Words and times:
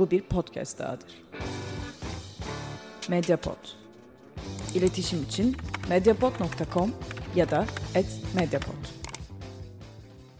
Bu 0.00 0.10
bir 0.10 0.22
podcast 0.22 0.78
dahadır. 0.78 1.22
Mediapod. 3.08 3.68
İletişim 4.74 5.22
için 5.22 5.56
mediapod.com 5.88 6.92
ya 7.34 7.50
da 7.50 7.66
@mediapod. 8.34 8.74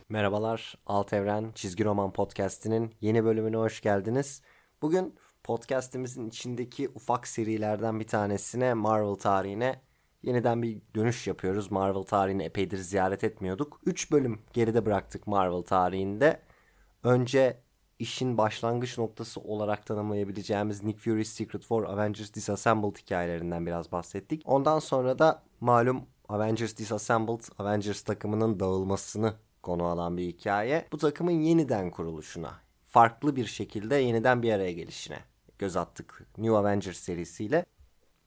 Merhabalar, 0.09 0.75
Alt 0.87 1.13
Evren 1.13 1.53
Çizgi 1.55 1.85
Roman 1.85 2.13
Podcast'inin 2.13 2.95
yeni 3.01 3.25
bölümüne 3.25 3.57
hoş 3.57 3.81
geldiniz. 3.81 4.43
Bugün 4.83 5.15
podcast'imizin 5.43 6.29
içindeki 6.29 6.89
ufak 6.89 7.29
serilerden 7.29 8.01
bir 8.01 8.07
tanesine 8.07 8.75
Marvel 8.75 9.15
tarihine 9.15 9.83
yeniden 10.23 10.63
bir 10.63 10.83
dönüş 10.95 11.27
yapıyoruz. 11.27 11.71
Marvel 11.71 12.03
tarihini 12.03 12.43
epeydir 12.43 12.79
ziyaret 12.79 13.25
etmiyorduk. 13.25 13.81
3 13.87 14.13
bölüm 14.13 14.43
geride 14.53 14.87
bıraktık 14.87 15.27
Marvel 15.27 15.63
tarihinde. 15.63 16.43
Önce 17.05 17.70
işin 18.01 18.39
başlangıç 18.39 18.99
noktası 18.99 19.41
olarak 19.41 19.87
tanımlayabileceğimiz 19.87 20.83
Nick 20.83 20.99
Fury's 20.99 21.29
Secret 21.29 21.63
War 21.63 21.83
Avengers 21.83 22.35
Disassembled 22.35 22.97
hikayelerinden 22.97 23.67
biraz 23.67 23.93
bahsettik. 23.93 24.43
Ondan 24.45 24.79
sonra 24.79 25.19
da 25.19 25.43
malum 25.61 26.03
Avengers 26.29 26.77
Disassembled 26.77 27.41
Avengers 27.59 28.03
takımının 28.03 28.61
dağılmasını 28.61 29.35
konu 29.63 29.85
alan 29.85 30.17
bir 30.17 30.27
hikaye. 30.27 30.87
Bu 30.93 30.99
takımın 30.99 31.33
yeniden 31.33 31.91
kuruluşuna, 31.91 32.61
farklı 32.87 33.37
bir 33.37 33.47
şekilde 33.47 33.95
yeniden 33.95 34.43
bir 34.43 34.53
araya 34.53 34.73
gelişine 34.73 35.19
göz 35.59 35.77
attık 35.77 36.27
New 36.39 36.57
Avengers 36.57 36.99
serisiyle. 36.99 37.67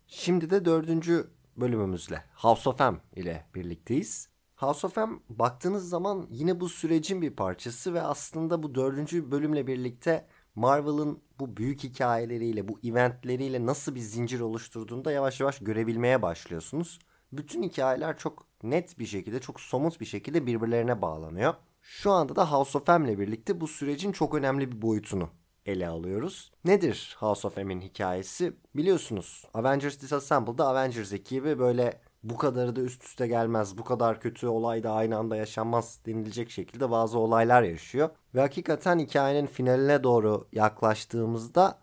Şimdi 0.07 0.49
de 0.49 0.65
dördüncü 0.65 1.29
bölümümüzle 1.57 2.23
House 2.35 2.69
of 2.69 2.79
M 2.79 2.95
ile 3.15 3.45
birlikteyiz. 3.55 4.32
House 4.63 4.87
of 4.87 4.97
M 4.97 5.19
baktığınız 5.29 5.89
zaman 5.89 6.27
yine 6.29 6.59
bu 6.59 6.69
sürecin 6.69 7.21
bir 7.21 7.35
parçası 7.35 7.93
ve 7.93 8.01
aslında 8.01 8.63
bu 8.63 8.75
dördüncü 8.75 9.31
bölümle 9.31 9.67
birlikte 9.67 10.27
Marvel'ın 10.55 11.19
bu 11.39 11.57
büyük 11.57 11.83
hikayeleriyle, 11.83 12.67
bu 12.67 12.79
eventleriyle 12.83 13.65
nasıl 13.65 13.95
bir 13.95 13.99
zincir 13.99 14.39
oluşturduğunu 14.39 15.05
da 15.05 15.11
yavaş 15.11 15.39
yavaş 15.39 15.59
görebilmeye 15.59 16.21
başlıyorsunuz. 16.21 16.99
Bütün 17.31 17.63
hikayeler 17.63 18.17
çok 18.17 18.47
net 18.63 18.99
bir 18.99 19.05
şekilde, 19.05 19.39
çok 19.41 19.59
somut 19.59 20.01
bir 20.01 20.05
şekilde 20.05 20.45
birbirlerine 20.45 21.01
bağlanıyor. 21.01 21.53
Şu 21.81 22.11
anda 22.11 22.35
da 22.35 22.51
House 22.51 22.77
of 22.77 22.87
M 22.87 23.05
ile 23.05 23.19
birlikte 23.19 23.61
bu 23.61 23.67
sürecin 23.67 24.11
çok 24.11 24.35
önemli 24.35 24.71
bir 24.71 24.81
boyutunu 24.81 25.29
ele 25.65 25.87
alıyoruz. 25.87 26.51
Nedir 26.65 27.15
House 27.19 27.47
of 27.47 27.57
M'in 27.57 27.81
hikayesi? 27.81 28.53
Biliyorsunuz 28.75 29.45
Avengers 29.53 30.01
Disassembled'da 30.01 30.67
Avengers 30.67 31.13
ekibi 31.13 31.59
böyle 31.59 32.01
bu 32.23 32.37
kadarı 32.37 32.75
da 32.75 32.81
üst 32.81 33.03
üste 33.03 33.27
gelmez, 33.27 33.77
bu 33.77 33.83
kadar 33.83 34.19
kötü 34.19 34.47
olay 34.47 34.83
da 34.83 34.91
aynı 34.91 35.17
anda 35.17 35.35
yaşanmaz 35.35 35.99
denilecek 36.05 36.49
şekilde 36.51 36.91
bazı 36.91 37.19
olaylar 37.19 37.63
yaşıyor. 37.63 38.09
Ve 38.35 38.39
hakikaten 38.39 38.99
hikayenin 38.99 39.47
finaline 39.47 40.03
doğru 40.03 40.47
yaklaştığımızda 40.51 41.79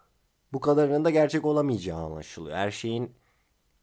bu 0.53 0.61
kadarının 0.61 1.05
da 1.05 1.11
gerçek 1.11 1.45
olamayacağı 1.45 1.99
anlaşılıyor. 1.99 2.57
Her 2.57 2.71
şeyin 2.71 3.15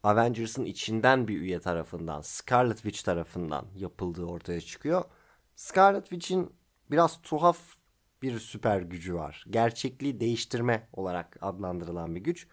Avengers'ın 0.03 0.65
içinden 0.65 1.27
bir 1.27 1.41
üye 1.41 1.59
tarafından, 1.59 2.21
Scarlet 2.21 2.77
Witch 2.77 3.03
tarafından 3.03 3.65
yapıldığı 3.75 4.25
ortaya 4.25 4.61
çıkıyor. 4.61 5.03
Scarlet 5.55 6.03
Witch'in 6.03 6.55
biraz 6.91 7.21
tuhaf 7.21 7.57
bir 8.21 8.39
süper 8.39 8.81
gücü 8.81 9.15
var. 9.15 9.45
Gerçekliği 9.49 10.19
değiştirme 10.19 10.87
olarak 10.93 11.37
adlandırılan 11.41 12.15
bir 12.15 12.21
güç. 12.21 12.47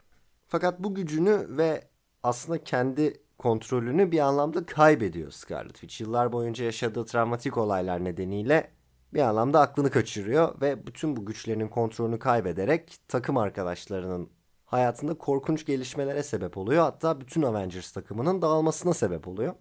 Fakat 0.47 0.81
bu 0.81 0.95
gücünü 0.95 1.47
ve 1.57 1.89
aslında 2.23 2.65
kendi 2.65 3.25
kontrolünü 3.39 4.13
bir 4.13 4.19
anlamda 4.19 4.67
kaybediyor 4.67 5.31
Scarlet 5.31 5.75
Witch. 5.75 6.01
Yıllar 6.01 6.33
boyunca 6.33 6.65
yaşadığı 6.65 7.05
travmatik 7.05 7.57
olaylar 7.57 8.05
nedeniyle 8.05 8.71
bir 9.15 9.21
anlamda 9.21 9.61
aklını 9.61 9.91
kaçırıyor 9.91 10.61
ve 10.61 10.87
bütün 10.87 11.17
bu 11.17 11.27
güçlerinin 11.27 11.69
kontrolünü 11.69 12.19
kaybederek 12.19 12.97
takım 13.09 13.37
arkadaşlarının 13.37 14.31
hayatında 14.65 15.19
korkunç 15.19 15.67
gelişmelere 15.67 16.23
sebep 16.23 16.57
oluyor. 16.57 16.83
Hatta 16.83 17.21
bütün 17.21 17.43
Avengers 17.43 17.93
takımının 17.93 18.43
dağılmasına 18.43 18.95
sebep 18.95 19.29
oluyor. 19.29 19.55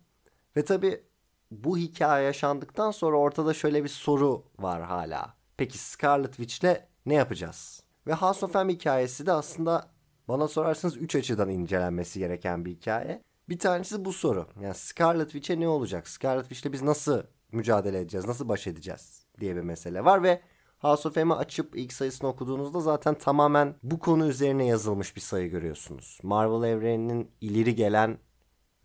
Ve 0.57 0.65
tabi 0.65 1.03
bu 1.51 1.77
hikaye 1.77 2.25
yaşandıktan 2.25 2.91
sonra 2.91 3.17
ortada 3.17 3.53
şöyle 3.53 3.83
bir 3.83 3.89
soru 3.89 4.45
var 4.59 4.81
hala. 4.81 5.42
Peki 5.57 5.77
Scarlet 5.77 6.35
Witch'le 6.35 6.81
ne 7.05 7.13
yapacağız? 7.13 7.83
Ve 8.07 8.13
House 8.13 8.45
of 8.45 8.55
M 8.55 8.73
hikayesi 8.73 9.25
de 9.25 9.31
aslında 9.31 9.91
bana 10.27 10.47
sorarsanız 10.47 10.97
3 10.97 11.15
açıdan 11.15 11.49
incelenmesi 11.49 12.19
gereken 12.19 12.65
bir 12.65 12.71
hikaye. 12.71 13.23
Bir 13.49 13.59
tanesi 13.59 14.05
bu 14.05 14.13
soru. 14.13 14.47
Yani 14.61 14.75
Scarlet 14.75 15.31
Witch'e 15.31 15.59
ne 15.59 15.67
olacak? 15.67 16.07
Scarlet 16.07 16.49
Witch'le 16.49 16.73
biz 16.73 16.81
nasıl 16.81 17.23
mücadele 17.51 17.99
edeceğiz? 17.99 18.27
Nasıl 18.27 18.49
baş 18.49 18.67
edeceğiz? 18.67 19.23
diye 19.39 19.55
bir 19.55 19.61
mesele 19.61 20.05
var 20.05 20.23
ve 20.23 20.41
House 20.79 21.07
of 21.07 21.15
M'i 21.15 21.33
açıp 21.33 21.75
ilk 21.75 21.93
sayısını 21.93 22.29
okuduğunuzda 22.29 22.79
zaten 22.79 23.15
tamamen 23.15 23.75
bu 23.83 23.99
konu 23.99 24.27
üzerine 24.27 24.65
yazılmış 24.65 25.15
bir 25.15 25.21
sayı 25.21 25.49
görüyorsunuz. 25.49 26.19
Marvel 26.23 26.69
evreninin 26.69 27.31
ileri 27.41 27.75
gelen 27.75 28.17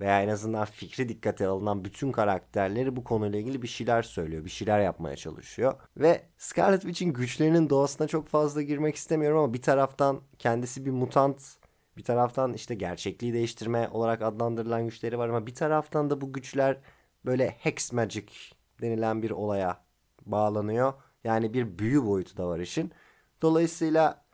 veya 0.01 0.23
en 0.23 0.29
azından 0.29 0.65
fikri 0.65 1.09
dikkate 1.09 1.47
alınan 1.47 1.85
bütün 1.85 2.13
karakterleri 2.13 2.97
bu 2.97 3.05
konuyla 3.05 3.39
ilgili 3.39 3.63
bir 3.63 3.69
şeyler 3.69 4.03
söylüyor. 4.03 4.45
Bir 4.45 4.51
şeyler 4.51 4.81
yapmaya 4.81 5.17
çalışıyor. 5.17 5.75
Ve 5.97 6.23
Scarlet 6.39 6.81
Witch'in 6.81 7.13
güçlerinin 7.13 7.71
doğasına 7.71 8.07
çok 8.09 8.29
fazla 8.29 8.63
girmek 8.63 8.97
istemiyorum 8.97 9.39
ama 9.39 9.55
bir 9.55 9.63
taraftan 9.63 10.21
kendisi 10.39 10.87
bir 10.87 10.91
mutant 10.91 11.59
bir 11.99 12.05
taraftan 12.05 12.53
işte 12.53 12.75
gerçekliği 12.75 13.33
değiştirme 13.33 13.89
olarak 13.89 14.23
adlandırılan 14.23 14.85
güçleri 14.85 15.19
var 15.19 15.29
ama 15.29 15.47
bir 15.47 15.55
taraftan 15.55 16.11
da 16.11 16.21
bu 16.21 16.33
güçler 16.33 16.81
böyle 17.25 17.49
hex 17.49 17.93
magic 17.93 18.27
denilen 18.83 19.23
bir 19.23 19.31
olaya 19.31 19.85
bağlanıyor. 20.27 20.95
Yani 21.25 21.55
bir 21.55 21.79
büyü 21.79 22.07
boyutu 22.07 22.37
da 22.37 22.49
var 22.49 22.59
işin. 22.59 22.93
Dolayısıyla 23.43 24.25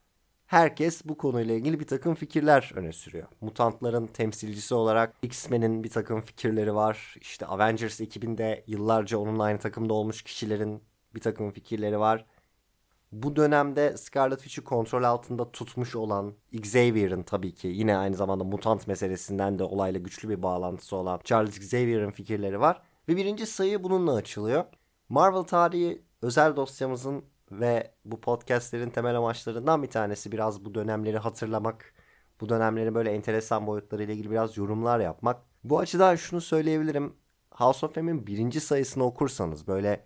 herkes 0.54 1.04
bu 1.04 1.16
konuyla 1.16 1.54
ilgili 1.54 1.80
bir 1.80 1.86
takım 1.86 2.14
fikirler 2.14 2.72
öne 2.74 2.92
sürüyor. 2.92 3.28
Mutantların 3.40 4.06
temsilcisi 4.06 4.74
olarak 4.74 5.14
X-Men'in 5.22 5.84
bir 5.84 5.90
takım 5.90 6.20
fikirleri 6.20 6.74
var. 6.74 7.16
İşte 7.20 7.46
Avengers 7.46 8.00
ekibinde 8.00 8.64
yıllarca 8.66 9.18
onunla 9.18 9.42
aynı 9.42 9.58
takımda 9.58 9.94
olmuş 9.94 10.22
kişilerin 10.22 10.82
bir 11.14 11.20
takım 11.20 11.50
fikirleri 11.50 11.98
var. 11.98 12.26
Bu 13.12 13.36
dönemde 13.36 13.96
Scarlet 13.96 14.38
Witch'i 14.38 14.64
kontrol 14.64 15.02
altında 15.02 15.52
tutmuş 15.52 15.96
olan 15.96 16.34
Xavier'ın 16.52 17.22
tabii 17.22 17.54
ki 17.54 17.68
yine 17.68 17.96
aynı 17.96 18.16
zamanda 18.16 18.44
mutant 18.44 18.86
meselesinden 18.86 19.58
de 19.58 19.64
olayla 19.64 20.00
güçlü 20.00 20.28
bir 20.28 20.42
bağlantısı 20.42 20.96
olan 20.96 21.20
Charles 21.24 21.58
Xavier'ın 21.58 22.10
fikirleri 22.10 22.60
var. 22.60 22.82
Ve 23.08 23.16
birinci 23.16 23.46
sayı 23.46 23.84
bununla 23.84 24.14
açılıyor. 24.14 24.64
Marvel 25.08 25.42
tarihi 25.42 26.02
özel 26.22 26.56
dosyamızın 26.56 27.24
ve 27.50 27.90
bu 28.04 28.20
podcastlerin 28.20 28.90
temel 28.90 29.16
amaçlarından 29.16 29.82
bir 29.82 29.90
tanesi 29.90 30.32
biraz 30.32 30.64
bu 30.64 30.74
dönemleri 30.74 31.18
hatırlamak, 31.18 31.94
bu 32.40 32.48
dönemlerin 32.48 32.94
böyle 32.94 33.10
enteresan 33.10 33.66
boyutlarıyla 33.66 34.14
ilgili 34.14 34.30
biraz 34.30 34.56
yorumlar 34.56 35.00
yapmak. 35.00 35.42
Bu 35.64 35.78
açıdan 35.78 36.16
şunu 36.16 36.40
söyleyebilirim. 36.40 37.16
House 37.50 37.86
of 37.86 37.96
M'in 37.96 38.26
birinci 38.26 38.60
sayısını 38.60 39.04
okursanız 39.04 39.68
böyle 39.68 40.04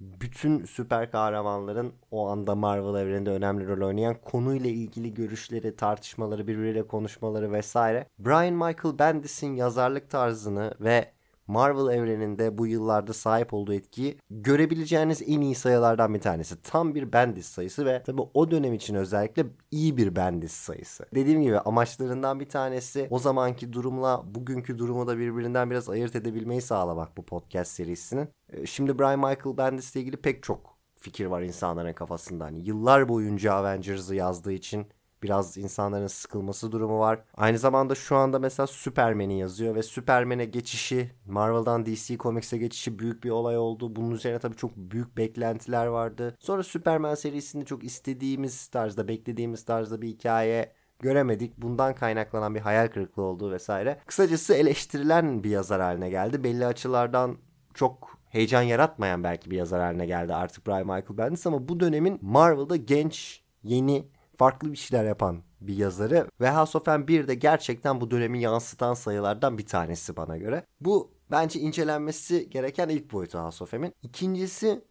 bütün 0.00 0.64
süper 0.64 1.10
kahramanların 1.10 1.92
o 2.10 2.28
anda 2.28 2.54
Marvel 2.54 3.00
evreninde 3.00 3.30
önemli 3.30 3.68
rol 3.68 3.86
oynayan 3.86 4.16
konuyla 4.24 4.70
ilgili 4.70 5.14
görüşleri, 5.14 5.76
tartışmaları, 5.76 6.46
birbiriyle 6.46 6.86
konuşmaları 6.86 7.52
vesaire. 7.52 8.06
Brian 8.18 8.54
Michael 8.54 8.98
Bendis'in 8.98 9.54
yazarlık 9.54 10.10
tarzını 10.10 10.74
ve 10.80 11.12
Marvel 11.52 11.94
evreninde 11.94 12.58
bu 12.58 12.66
yıllarda 12.66 13.12
sahip 13.12 13.54
olduğu 13.54 13.74
etkiyi 13.74 14.18
görebileceğiniz 14.30 15.22
en 15.26 15.40
iyi 15.40 15.54
sayılardan 15.54 16.14
bir 16.14 16.20
tanesi. 16.20 16.62
Tam 16.62 16.94
bir 16.94 17.12
Bendis 17.12 17.46
sayısı 17.46 17.86
ve 17.86 18.02
tabi 18.02 18.22
o 18.34 18.50
dönem 18.50 18.74
için 18.74 18.94
özellikle 18.94 19.46
iyi 19.70 19.96
bir 19.96 20.16
Bendis 20.16 20.52
sayısı. 20.52 21.06
Dediğim 21.14 21.42
gibi 21.42 21.58
amaçlarından 21.58 22.40
bir 22.40 22.48
tanesi 22.48 23.06
o 23.10 23.18
zamanki 23.18 23.72
durumla 23.72 24.22
bugünkü 24.34 24.78
durumu 24.78 25.06
da 25.06 25.18
birbirinden 25.18 25.70
biraz 25.70 25.88
ayırt 25.88 26.16
edebilmeyi 26.16 26.62
sağlamak 26.62 27.16
bu 27.16 27.22
podcast 27.22 27.70
serisinin. 27.70 28.28
Ee, 28.52 28.66
şimdi 28.66 28.98
Brian 28.98 29.18
Michael 29.18 29.56
Bendis 29.56 29.94
ile 29.94 30.00
ilgili 30.02 30.16
pek 30.16 30.42
çok 30.42 30.76
fikir 30.96 31.26
var 31.26 31.42
insanların 31.42 31.92
kafasında. 31.92 32.44
Hani 32.44 32.68
yıllar 32.68 33.08
boyunca 33.08 33.54
Avengers'ı 33.54 34.14
yazdığı 34.14 34.52
için 34.52 34.86
biraz 35.22 35.56
insanların 35.56 36.06
sıkılması 36.06 36.72
durumu 36.72 36.98
var. 36.98 37.24
Aynı 37.34 37.58
zamanda 37.58 37.94
şu 37.94 38.16
anda 38.16 38.38
mesela 38.38 38.66
Superman'i 38.66 39.38
yazıyor 39.38 39.74
ve 39.74 39.82
Superman'e 39.82 40.44
geçişi 40.44 41.10
Marvel'dan 41.26 41.86
DC 41.86 42.16
Comics'e 42.16 42.58
geçişi 42.58 42.98
büyük 42.98 43.24
bir 43.24 43.30
olay 43.30 43.58
oldu. 43.58 43.96
Bunun 43.96 44.10
üzerine 44.10 44.38
tabii 44.38 44.56
çok 44.56 44.76
büyük 44.76 45.16
beklentiler 45.16 45.86
vardı. 45.86 46.36
Sonra 46.40 46.62
Superman 46.62 47.14
serisinde 47.14 47.64
çok 47.64 47.84
istediğimiz 47.84 48.66
tarzda, 48.66 49.08
beklediğimiz 49.08 49.64
tarzda 49.64 50.02
bir 50.02 50.08
hikaye 50.08 50.72
göremedik. 50.98 51.58
Bundan 51.58 51.94
kaynaklanan 51.94 52.54
bir 52.54 52.60
hayal 52.60 52.88
kırıklığı 52.88 53.22
oldu 53.22 53.50
vesaire. 53.50 53.98
Kısacası 54.06 54.54
eleştirilen 54.54 55.44
bir 55.44 55.50
yazar 55.50 55.80
haline 55.80 56.10
geldi. 56.10 56.44
Belli 56.44 56.66
açılardan 56.66 57.36
çok 57.74 58.18
heyecan 58.30 58.62
yaratmayan 58.62 59.24
belki 59.24 59.50
bir 59.50 59.56
yazar 59.56 59.80
haline 59.80 60.06
geldi 60.06 60.34
artık 60.34 60.66
Brian 60.66 60.86
Michael 60.86 61.18
Bendis 61.18 61.46
ama 61.46 61.68
bu 61.68 61.80
dönemin 61.80 62.18
Marvel'da 62.22 62.76
genç, 62.76 63.42
yeni 63.62 64.08
farklı 64.36 64.72
bir 64.72 64.76
şeyler 64.76 65.04
yapan 65.04 65.42
bir 65.60 65.76
yazarı 65.76 66.28
ve 66.40 66.50
House 66.50 66.78
of 66.78 66.86
M 66.86 67.08
1 67.08 67.28
de 67.28 67.34
gerçekten 67.34 68.00
bu 68.00 68.10
dönemi 68.10 68.40
yansıtan 68.40 68.94
sayılardan 68.94 69.58
bir 69.58 69.66
tanesi 69.66 70.16
bana 70.16 70.36
göre. 70.36 70.66
Bu 70.80 71.10
bence 71.30 71.60
incelenmesi 71.60 72.50
gereken 72.50 72.88
ilk 72.88 73.12
boyutu 73.12 73.38
House 73.38 73.64
of 73.64 73.72
M'in. 73.72 73.94
İkincisi 74.02 74.84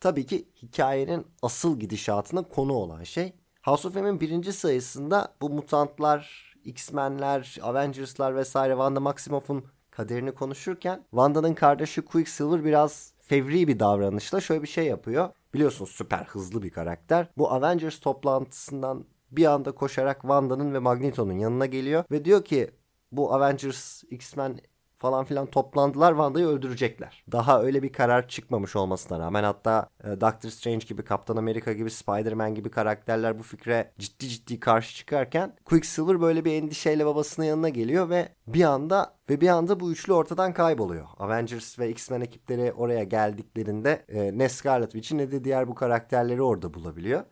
tabii 0.00 0.26
ki 0.26 0.48
hikayenin 0.62 1.26
asıl 1.42 1.80
gidişatına 1.80 2.42
konu 2.42 2.72
olan 2.72 3.02
şey 3.02 3.32
House 3.62 3.88
of 3.88 3.94
M'in 3.94 4.20
birinci 4.20 4.52
sayısında 4.52 5.34
bu 5.42 5.50
mutantlar, 5.50 6.52
X-Men'ler, 6.64 7.58
Avengers'lar 7.62 8.36
vesaire 8.36 8.72
Wanda 8.72 9.00
Maximoff'un 9.00 9.64
kaderini 9.90 10.32
konuşurken 10.32 11.04
Wanda'nın 11.10 11.54
kardeşi 11.54 12.02
Quicksilver 12.02 12.64
biraz 12.64 13.12
fevri 13.20 13.68
bir 13.68 13.78
davranışla 13.78 14.40
şöyle 14.40 14.62
bir 14.62 14.68
şey 14.68 14.86
yapıyor. 14.86 15.30
Biliyorsunuz 15.54 15.90
süper 15.90 16.24
hızlı 16.24 16.62
bir 16.62 16.70
karakter. 16.70 17.26
Bu 17.38 17.50
Avengers 17.50 18.00
toplantısından 18.00 19.04
bir 19.30 19.44
anda 19.44 19.72
koşarak 19.72 20.20
Wanda'nın 20.20 20.74
ve 20.74 20.78
Magneto'nun 20.78 21.38
yanına 21.38 21.66
geliyor 21.66 22.04
ve 22.10 22.24
diyor 22.24 22.44
ki 22.44 22.70
bu 23.12 23.34
Avengers, 23.34 24.04
X-Men 24.10 24.58
falan 25.02 25.24
filan 25.24 25.46
toplandılar 25.46 26.12
Wanda'yı 26.12 26.46
öldürecekler. 26.46 27.24
Daha 27.32 27.62
öyle 27.62 27.82
bir 27.82 27.92
karar 27.92 28.28
çıkmamış 28.28 28.76
olmasına 28.76 29.18
rağmen 29.18 29.44
hatta 29.44 29.88
e, 30.04 30.20
Doctor 30.20 30.48
Strange 30.48 30.86
gibi, 30.86 31.04
Kaptan 31.04 31.36
Amerika 31.36 31.72
gibi, 31.72 31.90
Spider-Man 31.90 32.54
gibi 32.54 32.70
karakterler 32.70 33.38
bu 33.38 33.42
fikre 33.42 33.92
ciddi 33.98 34.28
ciddi 34.28 34.60
karşı 34.60 34.96
çıkarken 34.96 35.56
Quicksilver 35.64 36.20
böyle 36.20 36.44
bir 36.44 36.52
endişeyle 36.52 37.06
babasının 37.06 37.46
yanına 37.46 37.68
geliyor 37.68 38.10
ve 38.10 38.28
bir 38.46 38.64
anda 38.64 39.14
ve 39.30 39.40
bir 39.40 39.48
anda 39.48 39.80
bu 39.80 39.92
üçlü 39.92 40.12
ortadan 40.12 40.52
kayboluyor. 40.52 41.06
Avengers 41.18 41.78
ve 41.78 41.90
X-Men 41.90 42.20
ekipleri 42.20 42.72
oraya 42.72 43.04
geldiklerinde 43.04 44.04
e, 44.08 44.38
ne 44.38 44.48
Scarlet 44.48 44.92
Witch'i 44.92 45.18
ne 45.18 45.30
de 45.32 45.44
diğer 45.44 45.68
bu 45.68 45.74
karakterleri 45.74 46.42
orada 46.42 46.74
bulabiliyor. 46.74 47.24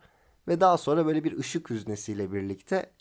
Ve 0.47 0.61
daha 0.61 0.77
sonra 0.77 1.05
böyle 1.05 1.23
bir 1.23 1.37
ışık 1.39 1.69
hüznesiyle 1.69 2.31
birlikte 2.31 2.91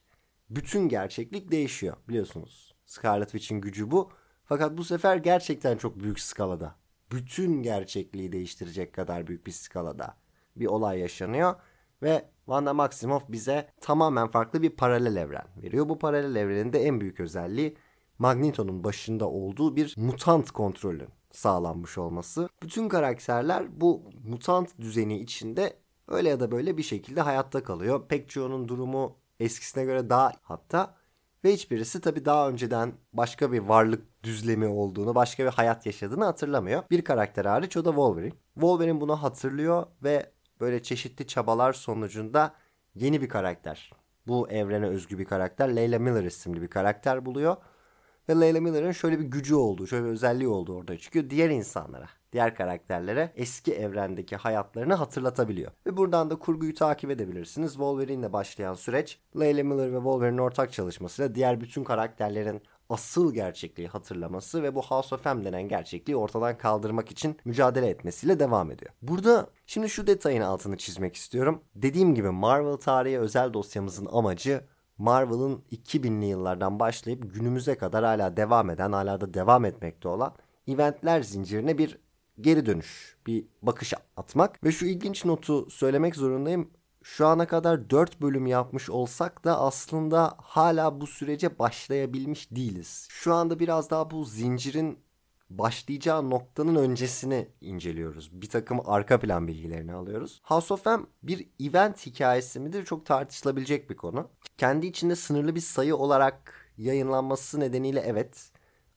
bütün 0.51 0.89
gerçeklik 0.89 1.51
değişiyor 1.51 1.97
biliyorsunuz. 2.09 2.75
Scarlet 2.87 3.31
Witch'in 3.31 3.61
gücü 3.61 3.91
bu. 3.91 4.11
Fakat 4.51 4.79
bu 4.79 4.85
sefer 4.85 5.17
gerçekten 5.17 5.77
çok 5.77 6.01
büyük 6.01 6.21
skalada. 6.21 6.75
Bütün 7.13 7.63
gerçekliği 7.63 8.33
değiştirecek 8.33 8.93
kadar 8.93 9.27
büyük 9.27 9.47
bir 9.47 9.53
skalada 9.53 10.17
bir 10.57 10.67
olay 10.67 10.99
yaşanıyor. 10.99 11.55
Ve 12.03 12.25
Wanda 12.45 12.75
Maximoff 12.75 13.29
bize 13.29 13.69
tamamen 13.81 14.29
farklı 14.29 14.63
bir 14.63 14.71
paralel 14.71 15.17
evren 15.17 15.47
veriyor. 15.63 15.89
Bu 15.89 15.99
paralel 15.99 16.37
evrenin 16.37 16.73
de 16.73 16.83
en 16.83 17.01
büyük 17.01 17.21
özelliği 17.21 17.77
Magneto'nun 18.19 18.85
başında 18.85 19.29
olduğu 19.29 19.77
bir 19.77 19.95
mutant 19.97 20.51
kontrolün 20.51 21.09
sağlanmış 21.33 21.99
olması. 21.99 22.49
Bütün 22.63 22.89
karakterler 22.89 23.81
bu 23.81 24.03
mutant 24.25 24.79
düzeni 24.79 25.21
içinde 25.21 25.77
öyle 26.09 26.29
ya 26.29 26.41
da 26.41 26.51
böyle 26.51 26.77
bir 26.77 26.83
şekilde 26.83 27.21
hayatta 27.21 27.63
kalıyor. 27.63 28.09
Pek 28.09 28.29
çoğunun 28.29 28.69
durumu 28.69 29.17
eskisine 29.41 29.85
göre 29.85 30.11
daha 30.11 30.33
hatta 30.43 31.00
ve 31.45 31.53
hiçbirisi 31.53 32.01
tabii 32.01 32.25
daha 32.25 32.49
önceden 32.49 32.93
başka 33.13 33.53
bir 33.53 33.59
varlık 33.59 34.25
düzlemi 34.25 34.67
olduğunu, 34.67 35.15
başka 35.15 35.45
bir 35.45 35.51
hayat 35.51 35.87
yaşadığını 35.87 36.25
hatırlamıyor. 36.25 36.83
Bir 36.91 37.05
karakter 37.05 37.45
hariç 37.45 37.77
o 37.77 37.85
da 37.85 37.89
Wolverine. 37.89 38.33
Wolverine 38.55 39.01
bunu 39.01 39.23
hatırlıyor 39.23 39.87
ve 40.03 40.31
böyle 40.61 40.83
çeşitli 40.83 41.27
çabalar 41.27 41.73
sonucunda 41.73 42.55
yeni 42.95 43.23
bir 43.23 43.29
karakter. 43.29 43.93
Bu 44.27 44.49
evrene 44.51 44.87
özgü 44.87 45.19
bir 45.19 45.25
karakter. 45.25 45.69
Layla 45.69 45.99
Miller 45.99 46.25
isimli 46.25 46.63
bir 46.63 46.69
karakter 46.69 47.27
buluyor. 47.27 47.57
Ve 48.29 48.35
Layla 48.35 48.61
Miller'ın 48.61 48.93
şöyle 48.93 49.19
bir 49.19 49.25
gücü 49.25 49.55
olduğu, 49.55 49.87
şöyle 49.87 50.05
bir 50.05 50.11
özelliği 50.11 50.49
olduğu 50.49 50.75
orada 50.75 50.99
çıkıyor. 50.99 51.31
Diğer 51.31 51.51
insanlara, 51.51 52.09
diğer 52.33 52.55
karakterlere 52.55 53.33
eski 53.37 53.75
evrendeki 53.75 54.37
hayatlarını 54.37 54.95
hatırlatabiliyor. 54.95 55.73
Ve 55.87 55.97
buradan 55.97 56.31
da 56.31 56.39
kurguyu 56.39 56.75
takip 56.75 57.11
edebilirsiniz. 57.11 57.71
Wolverine 57.71 58.21
ile 58.21 58.33
başlayan 58.33 58.75
süreç 58.75 59.19
Layla 59.37 59.65
Miller 59.65 59.93
ve 59.93 59.97
Wolverine'in 59.97 60.39
ortak 60.39 60.73
çalışmasıyla 60.73 61.35
diğer 61.35 61.61
bütün 61.61 61.85
karakterlerin 61.85 62.63
asıl 62.91 63.35
gerçekliği 63.35 63.89
hatırlaması 63.89 64.63
ve 64.63 64.75
bu 64.75 64.83
House 64.83 65.15
of 65.15 65.25
M 65.25 65.45
denen 65.45 65.69
gerçekliği 65.69 66.17
ortadan 66.17 66.59
kaldırmak 66.59 67.11
için 67.11 67.37
mücadele 67.45 67.87
etmesiyle 67.87 68.41
devam 68.41 68.71
ediyor. 68.71 68.91
Burada 69.03 69.47
şimdi 69.67 69.89
şu 69.89 70.07
detayın 70.07 70.43
altını 70.43 70.77
çizmek 70.77 71.17
istiyorum. 71.17 71.63
Dediğim 71.75 72.15
gibi 72.15 72.31
Marvel 72.31 72.77
tarihi 72.77 73.19
özel 73.19 73.53
dosyamızın 73.53 74.09
amacı 74.13 74.65
Marvel'ın 74.99 75.63
2000'li 75.73 76.27
yıllardan 76.27 76.81
başlayıp 76.81 77.35
günümüze 77.35 77.75
kadar 77.75 78.05
hala 78.05 78.37
devam 78.37 78.71
eden, 78.71 78.93
hala 78.93 79.21
da 79.21 79.35
devam 79.35 79.65
etmekte 79.65 80.09
olan 80.09 80.35
eventler 80.69 81.23
zincirine 81.23 81.79
bir 81.79 81.99
geri 82.43 82.67
dönüş, 82.67 83.17
bir 83.27 83.45
bakış 83.63 83.95
atmak. 84.17 84.65
Ve 84.65 84.73
şu 84.73 84.87
ilginç 84.87 85.25
notu 85.25 85.71
söylemek 85.71 86.17
zorundayım. 86.17 86.71
Şu 87.03 87.27
ana 87.27 87.47
kadar 87.47 87.91
4 87.91 88.21
bölüm 88.21 88.47
yapmış 88.47 88.91
olsak 88.91 89.45
da 89.45 89.61
aslında 89.61 90.35
hala 90.39 91.01
bu 91.01 91.07
sürece 91.07 91.59
başlayabilmiş 91.59 92.51
değiliz. 92.51 93.09
Şu 93.11 93.35
anda 93.35 93.59
biraz 93.59 93.91
daha 93.91 94.11
bu 94.11 94.25
zincirin 94.25 94.99
başlayacağı 95.51 96.31
noktanın 96.31 96.75
öncesini 96.75 97.49
inceliyoruz. 97.61 98.31
Bir 98.33 98.49
takım 98.49 98.81
arka 98.85 99.21
plan 99.21 99.49
bilgilerini 99.49 99.95
alıyoruz. 99.95 100.41
House 100.45 100.75
of 100.75 100.87
M 100.87 101.01
bir 101.23 101.49
event 101.61 102.07
hikayesi 102.07 102.61
midir 102.61 102.85
çok 102.85 103.07
tartışılabilecek 103.07 103.91
bir 103.91 103.97
konu. 103.97 104.29
Kendi 104.59 104.87
içinde 104.87 105.17
sınırlı 105.17 105.55
bir 105.55 105.61
sayı 105.61 105.97
olarak 105.97 106.55
yayınlanması 106.77 107.61
nedeniyle 107.61 108.01
evet. 108.01 108.51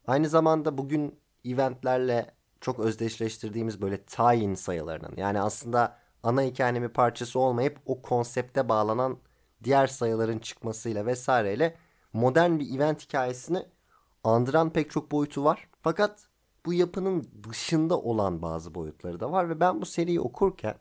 Aynı 0.07 0.29
zamanda 0.29 0.77
bugün 0.77 1.19
eventlerle 1.45 2.31
çok 2.63 2.79
özdeşleştirdiğimiz 2.79 3.81
böyle 3.81 3.97
tie-in 3.97 4.55
sayılarının 4.55 5.13
yani 5.17 5.41
aslında 5.41 5.97
ana 6.23 6.41
hikayenin 6.41 6.83
bir 6.83 6.89
parçası 6.89 7.39
olmayıp 7.39 7.79
o 7.85 8.01
konsepte 8.01 8.69
bağlanan 8.69 9.17
diğer 9.63 9.87
sayıların 9.87 10.39
çıkmasıyla 10.39 11.05
vesaireyle 11.05 11.75
modern 12.13 12.59
bir 12.59 12.75
event 12.75 13.01
hikayesini 13.01 13.65
andıran 14.23 14.69
pek 14.69 14.91
çok 14.91 15.11
boyutu 15.11 15.43
var. 15.43 15.69
Fakat 15.81 16.27
bu 16.65 16.73
yapının 16.73 17.27
dışında 17.49 17.99
olan 17.99 18.41
bazı 18.41 18.75
boyutları 18.75 19.19
da 19.19 19.31
var 19.31 19.49
ve 19.49 19.59
ben 19.59 19.81
bu 19.81 19.85
seriyi 19.85 20.21
okurken 20.21 20.75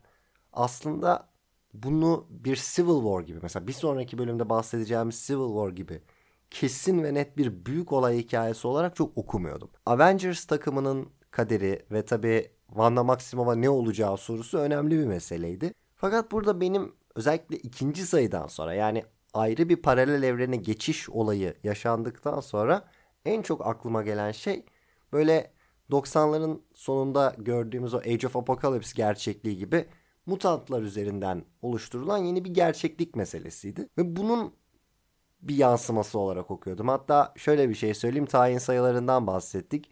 aslında 0.52 1.28
bunu 1.74 2.26
bir 2.30 2.56
Civil 2.56 3.02
War 3.02 3.20
gibi 3.20 3.38
mesela 3.42 3.66
bir 3.66 3.72
sonraki 3.72 4.18
bölümde 4.18 4.48
bahsedeceğimiz 4.48 5.26
Civil 5.26 5.48
War 5.48 5.68
gibi 5.68 6.02
kesin 6.50 7.02
ve 7.02 7.14
net 7.14 7.36
bir 7.36 7.66
büyük 7.66 7.92
olay 7.92 8.18
hikayesi 8.18 8.66
olarak 8.68 8.96
çok 8.96 9.18
okumuyordum. 9.18 9.70
Avengers 9.86 10.44
takımının 10.44 11.08
kaderi 11.32 11.82
ve 11.90 12.04
tabi 12.04 12.50
Wanda 12.66 13.04
Maximoff'a 13.04 13.54
ne 13.54 13.70
olacağı 13.70 14.16
sorusu 14.16 14.58
önemli 14.58 14.98
bir 14.98 15.06
meseleydi. 15.06 15.74
Fakat 15.96 16.32
burada 16.32 16.60
benim 16.60 16.94
özellikle 17.14 17.56
ikinci 17.56 18.06
sayıdan 18.06 18.46
sonra 18.46 18.74
yani 18.74 19.04
ayrı 19.34 19.68
bir 19.68 19.76
paralel 19.76 20.22
evrene 20.22 20.56
geçiş 20.56 21.10
olayı 21.10 21.54
yaşandıktan 21.64 22.40
sonra 22.40 22.84
en 23.24 23.42
çok 23.42 23.66
aklıma 23.66 24.02
gelen 24.02 24.32
şey 24.32 24.64
böyle 25.12 25.52
90'ların 25.90 26.60
sonunda 26.74 27.34
gördüğümüz 27.38 27.94
o 27.94 27.98
Age 27.98 28.26
of 28.26 28.36
Apocalypse 28.36 28.92
gerçekliği 28.96 29.56
gibi 29.56 29.86
mutantlar 30.26 30.82
üzerinden 30.82 31.44
oluşturulan 31.62 32.18
yeni 32.18 32.44
bir 32.44 32.54
gerçeklik 32.54 33.16
meselesiydi. 33.16 33.88
Ve 33.98 34.16
bunun 34.16 34.52
bir 35.42 35.56
yansıması 35.56 36.18
olarak 36.18 36.50
okuyordum. 36.50 36.88
Hatta 36.88 37.34
şöyle 37.36 37.68
bir 37.68 37.74
şey 37.74 37.94
söyleyeyim. 37.94 38.26
Tayin 38.26 38.58
sayılarından 38.58 39.26
bahsettik. 39.26 39.90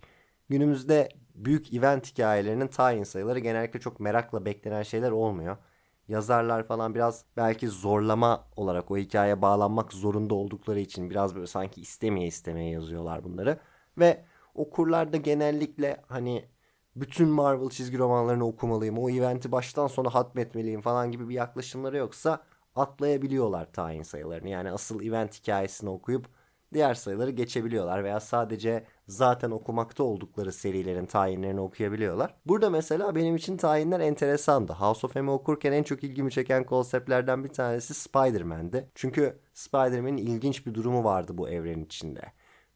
Günümüzde 0.48 1.08
büyük 1.44 1.74
event 1.74 2.06
hikayelerinin 2.12 2.68
tayin 2.68 3.04
sayıları 3.04 3.38
genellikle 3.38 3.80
çok 3.80 4.00
merakla 4.00 4.44
beklenen 4.44 4.82
şeyler 4.82 5.10
olmuyor. 5.10 5.56
Yazarlar 6.08 6.66
falan 6.66 6.94
biraz 6.94 7.24
belki 7.36 7.68
zorlama 7.68 8.48
olarak 8.56 8.90
o 8.90 8.96
hikayeye 8.96 9.42
bağlanmak 9.42 9.92
zorunda 9.92 10.34
oldukları 10.34 10.80
için 10.80 11.10
biraz 11.10 11.34
böyle 11.34 11.46
sanki 11.46 11.80
istemeye 11.80 12.26
istemeye 12.26 12.70
yazıyorlar 12.70 13.24
bunları. 13.24 13.58
Ve 13.98 14.24
okurlar 14.54 15.12
da 15.12 15.16
genellikle 15.16 16.02
hani 16.08 16.44
bütün 16.96 17.28
Marvel 17.28 17.68
çizgi 17.70 17.98
romanlarını 17.98 18.46
okumalıyım, 18.46 18.98
o 18.98 19.10
eventi 19.10 19.52
baştan 19.52 19.86
sona 19.86 20.14
hatmetmeliyim 20.14 20.80
falan 20.80 21.10
gibi 21.10 21.28
bir 21.28 21.34
yaklaşımları 21.34 21.96
yoksa 21.96 22.42
atlayabiliyorlar 22.74 23.72
tayin 23.72 24.02
sayılarını. 24.02 24.48
Yani 24.48 24.72
asıl 24.72 25.02
event 25.02 25.34
hikayesini 25.34 25.90
okuyup 25.90 26.26
diğer 26.74 26.94
sayıları 26.94 27.30
geçebiliyorlar 27.30 28.04
veya 28.04 28.20
sadece 28.20 28.84
zaten 29.10 29.50
okumakta 29.50 30.04
oldukları 30.04 30.52
serilerin 30.52 31.06
tayinlerini 31.06 31.60
okuyabiliyorlar. 31.60 32.34
Burada 32.46 32.70
mesela 32.70 33.14
benim 33.14 33.36
için 33.36 33.56
tayinler 33.56 34.00
enteresandı. 34.00 34.72
House 34.72 35.06
of 35.06 35.16
M'i 35.16 35.30
okurken 35.30 35.72
en 35.72 35.82
çok 35.82 36.04
ilgimi 36.04 36.30
çeken 36.30 36.64
konseptlerden 36.64 37.44
bir 37.44 37.48
tanesi 37.48 37.94
Spider-Man'di. 37.94 38.90
Çünkü 38.94 39.38
Spider-Man'in 39.54 40.16
ilginç 40.16 40.66
bir 40.66 40.74
durumu 40.74 41.04
vardı 41.04 41.38
bu 41.38 41.48
evrenin 41.48 41.84
içinde. 41.84 42.20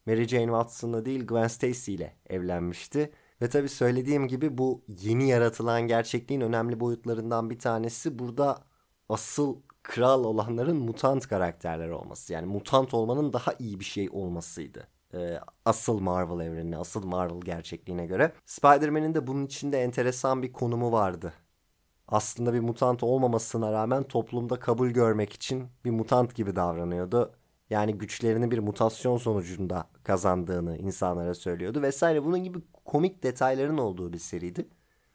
Mary 0.05 0.27
Jane 0.27 0.45
Watson'la 0.45 1.05
değil 1.05 1.27
Gwen 1.27 1.47
Stacy 1.47 1.93
ile 1.93 2.15
evlenmişti. 2.29 3.11
Ve 3.41 3.49
tabii 3.49 3.69
söylediğim 3.69 4.27
gibi 4.27 4.57
bu 4.57 4.83
yeni 4.87 5.29
yaratılan 5.29 5.81
gerçekliğin 5.81 6.41
önemli 6.41 6.79
boyutlarından 6.79 7.49
bir 7.49 7.59
tanesi 7.59 8.19
burada 8.19 8.63
asıl 9.09 9.61
kral 9.83 10.23
olanların 10.23 10.77
mutant 10.77 11.27
karakterler 11.27 11.89
olması. 11.89 12.33
Yani 12.33 12.45
mutant 12.47 12.93
olmanın 12.93 13.33
daha 13.33 13.53
iyi 13.59 13.79
bir 13.79 13.85
şey 13.85 14.09
olmasıydı. 14.11 14.94
Ee, 15.15 15.39
asıl 15.65 15.99
Marvel 15.99 16.45
evrenine, 16.45 16.77
asıl 16.77 17.05
Marvel 17.05 17.41
gerçekliğine 17.41 18.05
göre. 18.05 18.33
Spider-Man'in 18.45 19.13
de 19.13 19.27
bunun 19.27 19.45
içinde 19.45 19.83
enteresan 19.83 20.43
bir 20.43 20.53
konumu 20.53 20.91
vardı. 20.91 21.33
Aslında 22.07 22.53
bir 22.53 22.59
mutant 22.59 23.03
olmamasına 23.03 23.71
rağmen 23.71 24.03
toplumda 24.03 24.59
kabul 24.59 24.89
görmek 24.89 25.33
için 25.33 25.67
bir 25.85 25.91
mutant 25.91 26.35
gibi 26.35 26.55
davranıyordu 26.55 27.35
yani 27.69 27.97
güçlerini 27.97 28.51
bir 28.51 28.59
mutasyon 28.59 29.17
sonucunda 29.17 29.87
kazandığını 30.03 30.77
insanlara 30.77 31.33
söylüyordu 31.33 31.81
vesaire. 31.81 32.25
Bunun 32.25 32.43
gibi 32.43 32.59
komik 32.85 33.23
detayların 33.23 33.77
olduğu 33.77 34.13
bir 34.13 34.17
seriydi. 34.17 34.67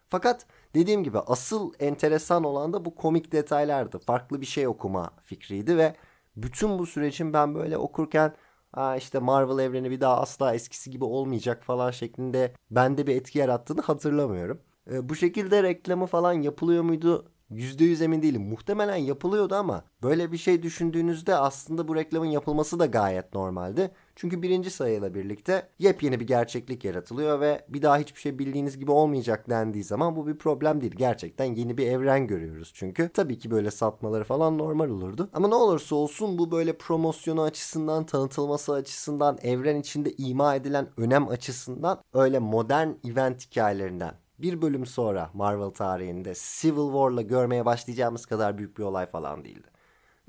Fakat 0.09 0.45
dediğim 0.75 1.03
gibi 1.03 1.19
asıl 1.19 1.73
enteresan 1.79 2.43
olan 2.43 2.73
da 2.73 2.85
bu 2.85 2.95
komik 2.95 3.31
detaylardı. 3.31 3.99
Farklı 3.99 4.41
bir 4.41 4.45
şey 4.45 4.67
okuma 4.67 5.11
fikriydi 5.23 5.77
ve 5.77 5.95
bütün 6.35 6.79
bu 6.79 6.85
sürecin 6.85 7.33
ben 7.33 7.55
böyle 7.55 7.77
okurken 7.77 8.33
Aa 8.73 8.95
işte 8.95 9.19
Marvel 9.19 9.63
evreni 9.63 9.91
bir 9.91 10.01
daha 10.01 10.21
asla 10.21 10.53
eskisi 10.55 10.89
gibi 10.91 11.03
olmayacak 11.03 11.63
falan 11.63 11.91
şeklinde 11.91 12.53
bende 12.71 13.07
bir 13.07 13.15
etki 13.15 13.39
yarattığını 13.39 13.81
hatırlamıyorum. 13.81 14.61
E, 14.91 15.09
bu 15.09 15.15
şekilde 15.15 15.63
reklamı 15.63 16.05
falan 16.05 16.33
yapılıyor 16.33 16.83
muydu 16.83 17.31
%100 17.51 18.03
emin 18.03 18.21
değilim. 18.21 18.41
Muhtemelen 18.41 18.95
yapılıyordu 18.95 19.55
ama 19.55 19.83
böyle 20.03 20.31
bir 20.31 20.37
şey 20.37 20.63
düşündüğünüzde 20.63 21.35
aslında 21.35 21.87
bu 21.87 21.95
reklamın 21.95 22.27
yapılması 22.27 22.79
da 22.79 22.85
gayet 22.85 23.33
normaldi. 23.33 23.91
Çünkü 24.15 24.41
birinci 24.41 24.69
sayıyla 24.69 25.13
birlikte 25.13 25.69
yepyeni 25.79 26.19
bir 26.19 26.27
gerçeklik 26.27 26.85
yaratılıyor 26.85 27.39
ve 27.39 27.65
bir 27.69 27.81
daha 27.81 27.97
hiçbir 27.97 28.19
şey 28.19 28.39
bildiğiniz 28.39 28.77
gibi 28.77 28.91
olmayacak 28.91 29.49
dendiği 29.49 29.83
zaman 29.83 30.15
bu 30.15 30.27
bir 30.27 30.37
problem 30.37 30.81
değil. 30.81 30.95
Gerçekten 30.95 31.45
yeni 31.45 31.77
bir 31.77 31.87
evren 31.87 32.27
görüyoruz 32.27 32.71
çünkü. 32.75 33.09
Tabii 33.13 33.39
ki 33.39 33.51
böyle 33.51 33.71
satmaları 33.71 34.23
falan 34.23 34.57
normal 34.57 34.89
olurdu. 34.89 35.29
Ama 35.33 35.47
ne 35.47 35.55
olursa 35.55 35.95
olsun 35.95 36.37
bu 36.37 36.51
böyle 36.51 36.77
promosyonu 36.77 37.41
açısından, 37.41 38.05
tanıtılması 38.05 38.73
açısından, 38.73 39.37
evren 39.41 39.75
içinde 39.75 40.13
ima 40.17 40.55
edilen 40.55 40.87
önem 40.97 41.27
açısından 41.27 42.01
öyle 42.13 42.39
modern 42.39 42.89
event 43.07 43.45
hikayelerinden 43.45 44.13
bir 44.41 44.61
bölüm 44.61 44.85
sonra 44.85 45.29
Marvel 45.33 45.69
tarihinde 45.69 46.33
Civil 46.35 46.91
War'la 46.91 47.21
görmeye 47.21 47.65
başlayacağımız 47.65 48.25
kadar 48.25 48.57
büyük 48.57 48.77
bir 48.77 48.83
olay 48.83 49.05
falan 49.05 49.45
değildi. 49.45 49.67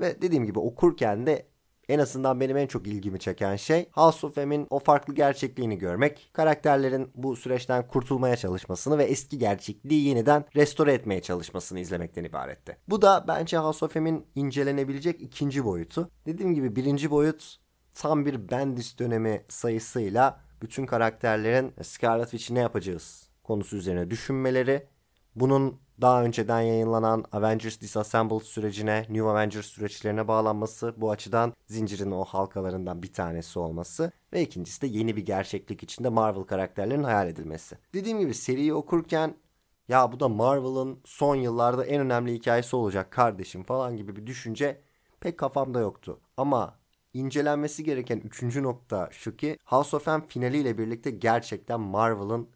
Ve 0.01 0.23
dediğim 0.23 0.47
gibi 0.47 0.59
okurken 0.59 1.27
de 1.27 1.47
en 1.89 1.99
azından 1.99 2.41
benim 2.41 2.57
en 2.57 2.67
çok 2.67 2.87
ilgimi 2.87 3.19
çeken 3.19 3.57
şey 3.57 3.89
House 3.93 4.27
of 4.27 4.37
M'in 4.37 4.67
o 4.71 4.79
farklı 4.79 5.15
gerçekliğini 5.15 5.79
görmek, 5.79 6.31
karakterlerin 6.33 7.11
bu 7.15 7.37
süreçten 7.37 7.89
kurtulmaya 7.89 8.37
çalışmasını 8.37 8.99
ve 8.99 9.05
eski 9.05 9.39
gerçekliği 9.39 10.09
yeniden 10.09 10.45
restore 10.57 10.93
etmeye 10.93 11.23
çalışmasını 11.23 11.81
izlemekten 11.81 12.25
ibaretti. 12.25 12.77
Bu 12.89 13.03
da 13.03 13.25
bence 13.29 13.59
House 13.59 13.85
of 13.85 13.97
M'in 13.97 14.27
incelenebilecek 14.35 15.21
ikinci 15.21 15.65
boyutu. 15.65 16.11
Dediğim 16.27 16.55
gibi 16.55 16.77
birinci 16.77 17.11
boyut 17.11 17.57
tam 17.95 18.27
bir 18.27 18.51
Bendis 18.51 18.99
dönemi 18.99 19.45
sayısıyla 19.49 20.41
bütün 20.63 20.87
karakterlerin 20.87 21.75
Scarlet 21.83 22.31
Witch'i 22.31 22.55
ne 22.55 22.61
yapacağız 22.61 23.32
konusu 23.43 23.77
üzerine 23.77 24.11
düşünmeleri, 24.11 24.87
bunun 25.35 25.81
daha 26.01 26.25
önceden 26.25 26.61
yayınlanan 26.61 27.25
Avengers 27.33 27.81
Disassembled 27.81 28.41
sürecine, 28.41 29.07
New 29.09 29.29
Avengers 29.29 29.67
süreçlerine 29.67 30.29
bağlanması, 30.29 30.95
bu 30.97 31.11
açıdan 31.11 31.53
zincirin 31.67 32.11
o 32.11 32.25
halkalarından 32.25 33.03
bir 33.03 33.13
tanesi 33.13 33.59
olması 33.59 34.13
ve 34.33 34.43
ikincisi 34.43 34.83
de 34.83 34.87
yeni 34.87 35.17
bir 35.17 35.27
gerçeklik 35.27 35.83
içinde 35.83 36.09
Marvel 36.09 36.43
karakterlerinin 36.43 37.05
hayal 37.05 37.29
edilmesi. 37.29 37.79
Dediğim 37.95 38.19
gibi 38.19 38.35
seriyi 38.35 38.75
okurken 38.75 39.35
ya 39.89 40.13
bu 40.13 40.21
da 40.21 40.29
Marvel'ın 40.29 41.01
son 41.05 41.37
yıllarda 41.37 41.85
en 41.85 42.01
önemli 42.01 42.35
hikayesi 42.35 42.77
olacak 42.77 43.11
kardeşim 43.11 43.63
falan 43.63 43.97
gibi 43.97 44.17
bir 44.17 44.27
düşünce 44.27 44.81
pek 45.21 45.39
kafamda 45.39 45.81
yoktu. 45.81 46.21
Ama 46.37 46.79
incelenmesi 47.15 47.85
gereken 47.85 48.19
üçüncü 48.19 48.63
nokta 48.63 49.09
şu 49.13 49.37
ki 49.37 49.59
House 49.65 49.97
of 49.97 50.07
M 50.07 50.27
finaliyle 50.29 50.79
birlikte 50.79 51.11
gerçekten 51.11 51.81
Marvel'ın 51.81 52.49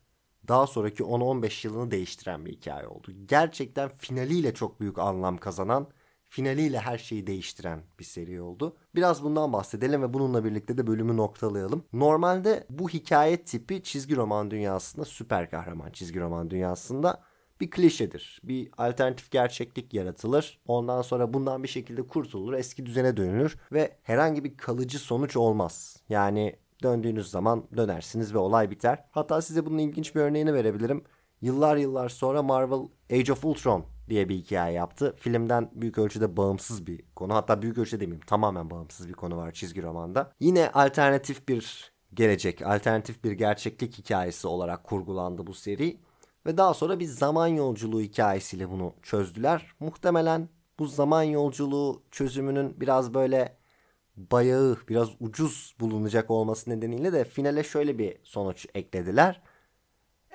daha 0.48 0.66
sonraki 0.66 1.02
10-15 1.02 1.66
yılını 1.66 1.90
değiştiren 1.90 2.46
bir 2.46 2.52
hikaye 2.52 2.86
oldu. 2.86 3.12
Gerçekten 3.26 3.88
finaliyle 3.88 4.54
çok 4.54 4.80
büyük 4.80 4.98
anlam 4.98 5.36
kazanan, 5.36 5.88
finaliyle 6.28 6.80
her 6.80 6.98
şeyi 6.98 7.26
değiştiren 7.26 7.82
bir 7.98 8.04
seri 8.04 8.40
oldu. 8.40 8.76
Biraz 8.94 9.22
bundan 9.24 9.52
bahsedelim 9.52 10.02
ve 10.02 10.14
bununla 10.14 10.44
birlikte 10.44 10.78
de 10.78 10.86
bölümü 10.86 11.16
noktalayalım. 11.16 11.84
Normalde 11.92 12.66
bu 12.70 12.88
hikaye 12.88 13.44
tipi 13.44 13.82
çizgi 13.82 14.16
roman 14.16 14.50
dünyasında, 14.50 15.04
süper 15.04 15.50
kahraman 15.50 15.90
çizgi 15.90 16.20
roman 16.20 16.50
dünyasında 16.50 17.22
bir 17.60 17.70
klişedir. 17.70 18.40
Bir 18.44 18.70
alternatif 18.78 19.30
gerçeklik 19.30 19.94
yaratılır. 19.94 20.60
Ondan 20.66 21.02
sonra 21.02 21.34
bundan 21.34 21.62
bir 21.62 21.68
şekilde 21.68 22.06
kurtulur, 22.06 22.52
eski 22.52 22.86
düzene 22.86 23.16
dönülür 23.16 23.56
ve 23.72 23.96
herhangi 24.02 24.44
bir 24.44 24.56
kalıcı 24.56 24.98
sonuç 24.98 25.36
olmaz. 25.36 25.96
Yani 26.08 26.56
Döndüğünüz 26.82 27.30
zaman 27.30 27.64
dönersiniz 27.76 28.34
ve 28.34 28.38
olay 28.38 28.70
biter. 28.70 29.04
Hatta 29.10 29.42
size 29.42 29.66
bunun 29.66 29.78
ilginç 29.78 30.14
bir 30.14 30.20
örneğini 30.20 30.54
verebilirim. 30.54 31.04
Yıllar 31.40 31.76
yıllar 31.76 32.08
sonra 32.08 32.42
Marvel 32.42 32.88
Age 33.12 33.32
of 33.32 33.44
Ultron 33.44 33.84
diye 34.08 34.28
bir 34.28 34.34
hikaye 34.34 34.74
yaptı. 34.74 35.14
Filmden 35.18 35.70
büyük 35.74 35.98
ölçüde 35.98 36.36
bağımsız 36.36 36.86
bir 36.86 37.02
konu. 37.16 37.34
Hatta 37.34 37.62
büyük 37.62 37.78
ölçüde 37.78 38.00
demeyeyim 38.00 38.26
tamamen 38.26 38.70
bağımsız 38.70 39.08
bir 39.08 39.12
konu 39.12 39.36
var 39.36 39.52
çizgi 39.52 39.82
romanda. 39.82 40.32
Yine 40.40 40.70
alternatif 40.70 41.48
bir 41.48 41.92
gelecek, 42.14 42.62
alternatif 42.62 43.24
bir 43.24 43.32
gerçeklik 43.32 43.98
hikayesi 43.98 44.48
olarak 44.48 44.84
kurgulandı 44.84 45.46
bu 45.46 45.54
seri. 45.54 46.00
Ve 46.46 46.56
daha 46.56 46.74
sonra 46.74 47.00
bir 47.00 47.06
zaman 47.06 47.46
yolculuğu 47.46 48.00
hikayesiyle 48.00 48.70
bunu 48.70 48.94
çözdüler. 49.02 49.66
Muhtemelen 49.80 50.48
bu 50.78 50.86
zaman 50.86 51.22
yolculuğu 51.22 52.02
çözümünün 52.10 52.80
biraz 52.80 53.14
böyle 53.14 53.55
bayağı 54.16 54.76
biraz 54.88 55.08
ucuz 55.20 55.76
bulunacak 55.80 56.30
olması 56.30 56.70
nedeniyle 56.70 57.12
de 57.12 57.24
finale 57.24 57.64
şöyle 57.64 57.98
bir 57.98 58.16
sonuç 58.22 58.66
eklediler. 58.74 59.42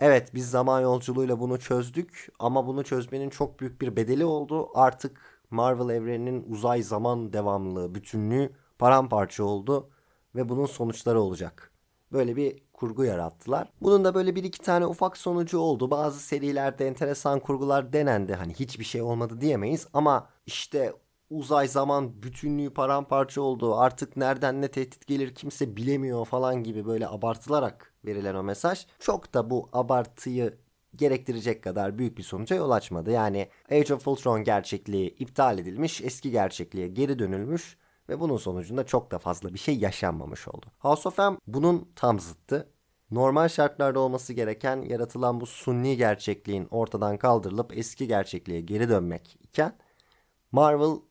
Evet 0.02 0.32
biz 0.36 0.50
zaman 0.50 0.82
yolculuğuyla 0.82 1.40
bunu 1.40 1.60
çözdük 1.60 2.32
ama 2.40 2.68
bunu 2.68 2.84
çözmenin 2.84 3.30
çok 3.30 3.60
büyük 3.60 3.82
bir 3.82 3.96
bedeli 3.96 4.26
oldu. 4.26 4.70
Artık 4.76 5.42
Marvel 5.52 5.96
evreninin 5.96 6.46
uzay 6.50 6.84
zaman 6.84 7.34
devamlılığı, 7.34 7.96
bütünlüğü 7.96 8.50
paramparça 8.80 9.44
oldu 9.44 9.90
ve 10.36 10.50
bunun 10.50 10.66
sonuçları 10.66 11.22
olacak. 11.22 11.72
Böyle 12.12 12.36
bir 12.36 12.64
kurgu 12.74 13.04
yarattılar. 13.04 13.68
Bunun 13.82 14.06
da 14.06 14.14
böyle 14.14 14.36
bir 14.36 14.44
iki 14.44 14.60
tane 14.60 14.86
ufak 14.86 15.18
sonucu 15.18 15.60
oldu. 15.60 15.92
Bazı 15.92 16.20
serilerde 16.20 16.88
enteresan 16.88 17.40
kurgular 17.40 17.94
denendi. 17.94 18.34
Hani 18.34 18.54
hiçbir 18.54 18.84
şey 18.84 19.02
olmadı 19.02 19.42
diyemeyiz 19.42 19.88
ama 19.94 20.30
işte 20.46 20.94
uzay 21.32 21.68
zaman 21.68 22.24
bütünlüğü 22.24 22.74
paramparça 22.74 23.42
oldu. 23.42 23.76
Artık 23.76 24.18
nereden 24.18 24.62
ne 24.62 24.68
tehdit 24.68 25.08
gelir 25.08 25.36
kimse 25.36 25.76
bilemiyor 25.76 26.26
falan 26.26 26.64
gibi 26.64 26.86
böyle 26.86 27.08
abartılarak 27.08 27.94
verilen 28.06 28.36
o 28.36 28.44
mesaj 28.44 28.86
çok 29.00 29.34
da 29.34 29.50
bu 29.50 29.70
abartıyı 29.74 30.58
gerektirecek 30.96 31.64
kadar 31.64 31.98
büyük 31.98 32.18
bir 32.18 32.24
sonuca 32.24 32.56
yol 32.56 32.72
açmadı. 32.72 33.12
Yani 33.12 33.50
Age 33.72 33.94
of 33.94 34.08
Ultron 34.08 34.44
gerçekliği 34.44 35.16
iptal 35.16 35.60
edilmiş, 35.60 36.02
eski 36.02 36.32
gerçekliğe 36.32 36.88
geri 36.88 37.20
dönülmüş 37.20 37.78
ve 38.10 38.20
bunun 38.20 38.38
sonucunda 38.38 38.86
çok 38.86 39.12
da 39.12 39.20
fazla 39.20 39.54
bir 39.54 39.60
şey 39.60 39.78
yaşanmamış 39.78 40.48
oldu. 40.48 40.66
House 40.80 41.10
of 41.10 41.18
M 41.18 41.38
bunun 41.48 41.90
tam 41.96 42.20
zıttı. 42.20 42.70
Normal 43.12 43.48
şartlarda 43.48 44.00
olması 44.00 44.34
gereken 44.34 44.82
yaratılan 44.82 45.42
bu 45.42 45.46
sunni 45.46 45.98
gerçekliğin 45.98 46.68
ortadan 46.72 47.18
kaldırılıp 47.18 47.78
eski 47.78 48.08
gerçekliğe 48.08 48.62
geri 48.62 48.90
dönmek 48.90 49.38
iken 49.44 49.78
Marvel 50.52 51.02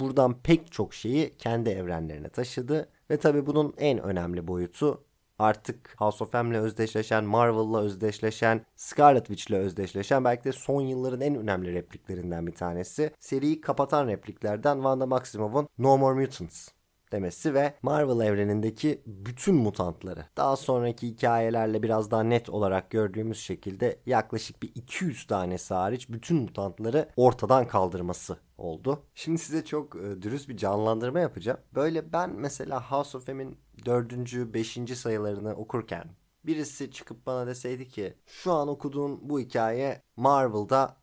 buradan 0.00 0.42
pek 0.42 0.72
çok 0.72 0.94
şeyi 0.94 1.36
kendi 1.38 1.70
evrenlerine 1.70 2.28
taşıdı. 2.28 2.88
Ve 3.10 3.16
tabi 3.16 3.46
bunun 3.46 3.74
en 3.78 3.98
önemli 3.98 4.48
boyutu 4.48 5.04
artık 5.38 5.94
House 5.98 6.24
of 6.24 6.34
M'le 6.34 6.58
özdeşleşen, 6.58 7.24
Marvel'la 7.24 7.80
özdeşleşen, 7.80 8.66
Scarlet 8.76 9.26
Witch'le 9.26 9.52
özdeşleşen 9.52 10.24
belki 10.24 10.44
de 10.44 10.52
son 10.52 10.80
yılların 10.80 11.20
en 11.20 11.34
önemli 11.34 11.74
repliklerinden 11.74 12.46
bir 12.46 12.54
tanesi. 12.54 13.10
Seriyi 13.20 13.60
kapatan 13.60 14.08
repliklerden 14.08 14.74
Wanda 14.74 15.06
Maximoff'un 15.06 15.68
No 15.78 15.98
More 15.98 16.20
Mutants 16.20 16.68
demesi 17.12 17.54
ve 17.54 17.74
Marvel 17.82 18.26
evrenindeki 18.26 19.02
bütün 19.06 19.54
mutantları 19.54 20.24
daha 20.36 20.56
sonraki 20.56 21.08
hikayelerle 21.08 21.82
biraz 21.82 22.10
daha 22.10 22.22
net 22.22 22.50
olarak 22.50 22.90
gördüğümüz 22.90 23.38
şekilde 23.38 24.00
yaklaşık 24.06 24.62
bir 24.62 24.72
200 24.74 25.26
tanesi 25.26 25.74
hariç 25.74 26.08
bütün 26.10 26.36
mutantları 26.36 27.08
ortadan 27.16 27.66
kaldırması 27.66 28.38
oldu. 28.58 29.02
Şimdi 29.14 29.38
size 29.38 29.64
çok 29.64 29.96
e, 29.96 30.22
dürüst 30.22 30.48
bir 30.48 30.56
canlandırma 30.56 31.20
yapacağım. 31.20 31.60
Böyle 31.74 32.12
ben 32.12 32.30
mesela 32.30 32.90
House 32.90 33.18
of 33.18 33.28
M'in 33.28 33.58
4. 33.84 34.12
5. 34.54 34.78
sayılarını 34.98 35.54
okurken 35.54 36.04
birisi 36.46 36.90
çıkıp 36.90 37.26
bana 37.26 37.46
deseydi 37.46 37.88
ki 37.88 38.14
şu 38.26 38.52
an 38.52 38.68
okuduğun 38.68 39.18
bu 39.22 39.40
hikaye 39.40 40.02
Marvel'da 40.16 40.96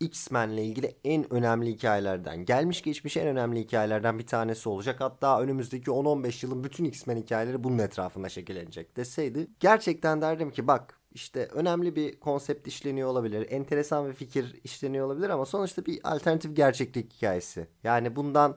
X-Men'le 0.00 0.58
ilgili 0.58 0.96
en 1.04 1.32
önemli 1.32 1.70
hikayelerden, 1.70 2.44
gelmiş 2.44 2.82
geçmiş 2.82 3.16
en 3.16 3.26
önemli 3.26 3.60
hikayelerden 3.60 4.18
bir 4.18 4.26
tanesi 4.26 4.68
olacak. 4.68 5.00
Hatta 5.00 5.40
önümüzdeki 5.40 5.90
10-15 5.90 6.46
yılın 6.46 6.64
bütün 6.64 6.84
X-Men 6.84 7.16
hikayeleri 7.16 7.64
bunun 7.64 7.78
etrafında 7.78 8.28
şekillenecek 8.28 8.96
deseydi 8.96 9.48
gerçekten 9.60 10.20
derdim 10.20 10.50
ki 10.50 10.66
bak 10.66 10.97
işte 11.18 11.46
önemli 11.46 11.96
bir 11.96 12.20
konsept 12.20 12.66
işleniyor 12.66 13.08
olabilir. 13.08 13.46
Enteresan 13.50 14.08
bir 14.08 14.12
fikir 14.12 14.60
işleniyor 14.64 15.06
olabilir 15.06 15.30
ama 15.30 15.46
sonuçta 15.46 15.86
bir 15.86 16.00
alternatif 16.04 16.56
gerçeklik 16.56 17.12
hikayesi. 17.12 17.66
Yani 17.84 18.16
bundan 18.16 18.56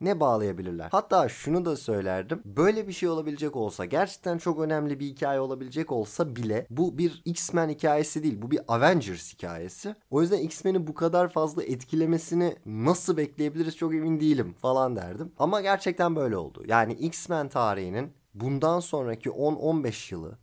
ne 0.00 0.20
bağlayabilirler? 0.20 0.88
Hatta 0.92 1.28
şunu 1.28 1.64
da 1.64 1.76
söylerdim. 1.76 2.42
Böyle 2.44 2.88
bir 2.88 2.92
şey 2.92 3.08
olabilecek 3.08 3.56
olsa 3.56 3.84
gerçekten 3.84 4.38
çok 4.38 4.60
önemli 4.60 5.00
bir 5.00 5.06
hikaye 5.06 5.40
olabilecek 5.40 5.92
olsa 5.92 6.36
bile 6.36 6.66
bu 6.70 6.98
bir 6.98 7.22
X-Men 7.24 7.68
hikayesi 7.68 8.22
değil. 8.22 8.42
Bu 8.42 8.50
bir 8.50 8.60
Avengers 8.68 9.34
hikayesi. 9.34 9.94
O 10.10 10.22
yüzden 10.22 10.38
X-Men'i 10.38 10.86
bu 10.86 10.94
kadar 10.94 11.28
fazla 11.28 11.62
etkilemesini 11.62 12.56
nasıl 12.66 13.16
bekleyebiliriz 13.16 13.76
çok 13.76 13.94
emin 13.94 14.20
değilim 14.20 14.54
falan 14.58 14.96
derdim. 14.96 15.32
Ama 15.38 15.60
gerçekten 15.60 16.16
böyle 16.16 16.36
oldu. 16.36 16.64
Yani 16.66 16.92
X-Men 16.92 17.48
tarihinin 17.48 18.12
bundan 18.34 18.80
sonraki 18.80 19.28
10-15 19.30 20.14
yılı 20.14 20.38